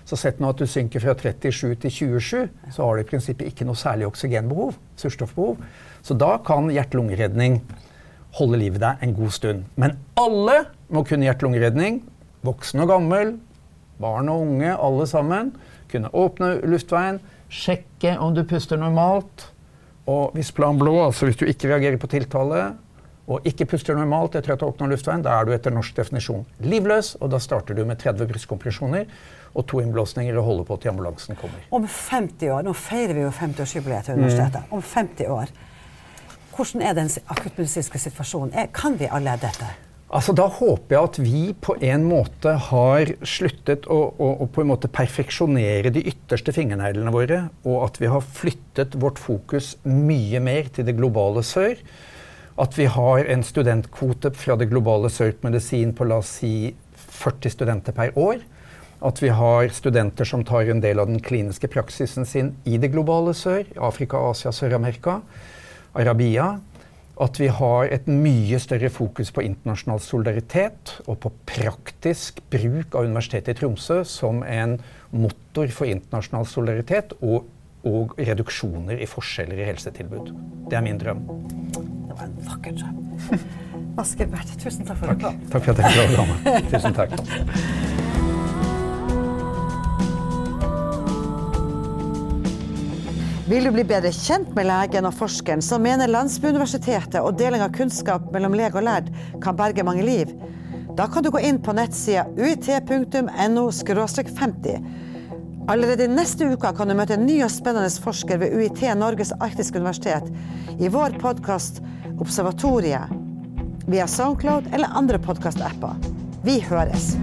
Så 0.06 0.18
sett 0.18 0.42
nå 0.42 0.50
at 0.52 0.60
du 0.60 0.68
synker 0.68 1.04
fra 1.04 1.14
37 1.16 1.76
til 1.84 1.92
27, 1.92 2.50
så 2.74 2.84
har 2.84 2.98
du 2.98 3.04
i 3.04 3.08
prinsippet 3.08 3.48
ikke 3.48 3.68
noe 3.68 3.80
særlig 3.80 4.10
oksygenbehov. 4.10 4.74
surstoffbehov. 4.98 5.62
Så 6.02 6.18
da 6.18 6.38
kan 6.46 6.68
hjerte-lungeredning 6.74 7.62
holde 8.38 8.60
livet 8.60 8.82
deg 8.82 9.02
en 9.02 9.16
god 9.16 9.32
stund. 9.36 9.64
Men 9.76 9.98
alle 10.20 10.66
må 10.90 11.06
kunne 11.08 11.28
hjerte-lungeredning. 11.28 12.02
Voksen 12.42 12.82
og 12.82 12.90
gammel, 12.90 13.36
barn 14.02 14.30
og 14.30 14.48
unge, 14.48 14.74
alle 14.74 15.08
sammen. 15.08 15.54
Kunne 15.92 16.12
åpne 16.18 16.56
luftveien, 16.66 17.20
sjekke 17.52 18.18
om 18.20 18.34
du 18.36 18.44
puster 18.48 18.80
normalt. 18.82 19.52
Og 20.10 20.34
hvis 20.34 20.52
plan 20.52 20.80
blå, 20.80 20.96
altså 21.06 21.28
hvis 21.30 21.38
du 21.38 21.46
ikke 21.46 21.70
reagerer 21.70 22.00
på 22.02 22.10
tiltale, 22.10 22.72
og 23.30 23.46
ikke 23.48 23.68
puster 23.74 23.98
normalt 23.98 24.36
etter 24.38 24.56
at 24.56 24.62
du 24.62 24.68
åpner 24.68 24.90
luftveien, 24.92 25.22
da 25.26 25.36
er 25.38 25.48
du 25.48 25.54
etter 25.56 25.74
norsk 25.74 25.96
definisjon 25.98 26.46
livløs, 26.66 27.14
og 27.22 27.32
da 27.34 27.40
starter 27.42 27.78
du 27.78 27.84
med 27.86 28.02
30 28.02 28.30
brystkompresjoner 28.32 29.06
og 29.52 29.68
to 29.68 29.82
innblåsninger 29.84 30.38
og 30.40 30.48
holder 30.48 30.68
på 30.70 30.80
til 30.82 30.94
ambulansen 30.94 31.38
kommer. 31.40 31.62
Om 31.76 31.86
50 31.86 32.56
år, 32.56 32.66
nå 32.66 32.74
feirer 32.78 33.18
vi 33.18 33.26
jo 33.26 33.36
50-årsjubileet 33.36 34.10
til 34.10 34.20
universitetet. 34.20 34.66
Mm. 34.66 34.74
Om 34.80 34.84
50 34.94 35.32
år, 35.38 35.54
hvordan 36.56 36.84
er 36.88 36.98
den 36.98 37.14
akuttmedisinske 37.28 38.04
situasjonen? 38.08 38.70
Kan 38.76 39.00
vi 39.00 39.10
alle 39.12 39.38
dette? 39.42 39.70
Altså, 40.12 40.34
da 40.36 40.44
håper 40.52 40.92
jeg 40.92 41.08
at 41.08 41.18
vi 41.24 41.42
på 41.56 41.78
en 41.88 42.04
måte 42.04 42.52
har 42.68 43.14
sluttet 43.24 43.86
å, 43.88 44.00
å, 44.12 44.32
å 44.44 44.48
på 44.52 44.64
en 44.64 44.72
måte 44.74 44.90
perfeksjonere 44.92 45.94
de 45.96 46.04
ytterste 46.12 46.52
fingerneglene 46.56 47.14
våre, 47.16 47.38
og 47.64 47.86
at 47.86 48.00
vi 48.02 48.10
har 48.12 48.26
flyttet 48.26 48.98
vårt 49.00 49.22
fokus 49.24 49.78
mye 49.88 50.42
mer 50.44 50.68
til 50.76 50.90
det 50.90 50.98
globale 51.00 51.46
sør. 51.48 51.80
At 52.60 52.78
vi 52.80 52.88
har 52.92 53.26
en 53.26 53.44
studentkvote 53.44 54.34
fra 54.36 54.58
det 54.60 54.70
globale 54.72 55.10
sør 55.10 55.34
medisin 55.46 55.94
på 55.96 56.08
la 56.10 56.20
oss 56.22 56.34
si 56.42 56.74
40 57.22 57.56
studenter 57.56 57.96
per 57.96 58.18
år. 58.20 58.42
At 59.02 59.22
vi 59.24 59.32
har 59.34 59.72
studenter 59.74 60.28
som 60.28 60.44
tar 60.46 60.70
en 60.70 60.84
del 60.84 61.00
av 61.02 61.08
den 61.10 61.22
kliniske 61.24 61.70
praksisen 61.72 62.28
sin 62.28 62.56
i 62.66 62.78
det 62.78 62.92
globale 62.94 63.34
sør, 63.34 63.64
Afrika, 63.82 64.20
Asia, 64.30 64.52
Sør-Amerika, 64.54 65.22
Arabia 65.98 66.60
at 67.22 67.38
vi 67.38 67.48
har 67.54 67.90
et 67.94 68.08
mye 68.10 68.58
større 68.62 68.90
fokus 68.90 69.30
på 69.34 69.44
internasjonal 69.46 70.02
solidaritet 70.02 70.96
og 71.06 71.20
på 71.22 71.32
praktisk 71.50 72.42
bruk 72.54 72.96
av 72.96 73.06
Universitetet 73.06 73.54
i 73.54 73.60
Tromsø 73.60 74.02
som 74.08 74.42
en 74.48 74.78
motor 75.14 75.70
for 75.76 75.92
internasjonal 75.92 76.48
solidaritet 76.50 77.14
og, 77.22 77.46
og 77.86 78.16
reduksjoner 78.18 79.02
i 79.02 79.10
forskjeller 79.10 79.62
i 79.62 79.70
helsetilbud. 79.70 80.34
Det 80.72 80.80
er 80.80 80.88
min 80.88 81.02
drøm. 81.02 81.28
Var 82.22 82.28
en 82.28 82.34
vakker 82.46 82.74
drøm. 82.78 82.98
Asker 84.02 84.28
tusen 84.62 84.86
takk 84.86 85.00
for 85.00 85.10
at 85.10 85.18
du 85.18 85.24
kom. 85.26 85.38
Takk 85.50 85.64
for 85.66 85.72
at 85.74 85.80
jeg 85.82 85.86
fikk 85.96 86.20
komme. 86.20 86.36
Tusen 86.70 86.94
takk. 86.94 87.10
Vil 93.50 93.66
du 93.66 93.72
bli 93.74 93.84
bedre 93.90 94.12
kjent 94.14 94.54
med 94.56 94.70
legen 94.70 95.10
og 95.10 95.18
forskeren 95.18 95.66
som 95.66 95.82
mener 95.84 96.12
Landsbyuniversitetet 96.14 97.18
og 97.20 97.40
deling 97.42 97.66
av 97.66 97.74
kunnskap 97.76 98.30
mellom 98.32 98.54
lege 98.56 98.78
og 98.78 98.86
lærd 98.86 99.10
kan 99.42 99.58
berge 99.58 99.84
mange 99.84 100.06
liv? 100.06 100.30
Da 100.96 101.10
kan 101.10 101.26
du 101.26 101.32
gå 101.34 101.42
inn 101.42 101.58
på 101.58 101.74
nettsida 101.74 102.28
uit.no 102.38 103.66
50. 103.74 104.78
Allerede 105.72 106.08
neste 106.12 106.54
uke 106.54 106.70
kan 106.78 106.90
du 106.90 106.96
møte 106.96 107.18
en 107.18 107.26
ny 107.26 107.42
og 107.42 107.52
spennende 107.52 107.90
forsker 108.06 108.40
ved 108.44 108.54
UiT 108.54 108.86
Norges 109.00 109.34
arktiske 109.42 109.82
universitet 109.82 110.30
i 110.78 110.90
vår 110.92 111.18
podkast 111.22 111.82
Observatoriet 112.22 113.10
via 113.88 114.08
Soundcloud 114.08 114.64
eller 114.74 114.88
andre 114.94 115.20
podkastapper. 115.20 115.96
Vi 116.44 116.60
høres! 116.62 117.16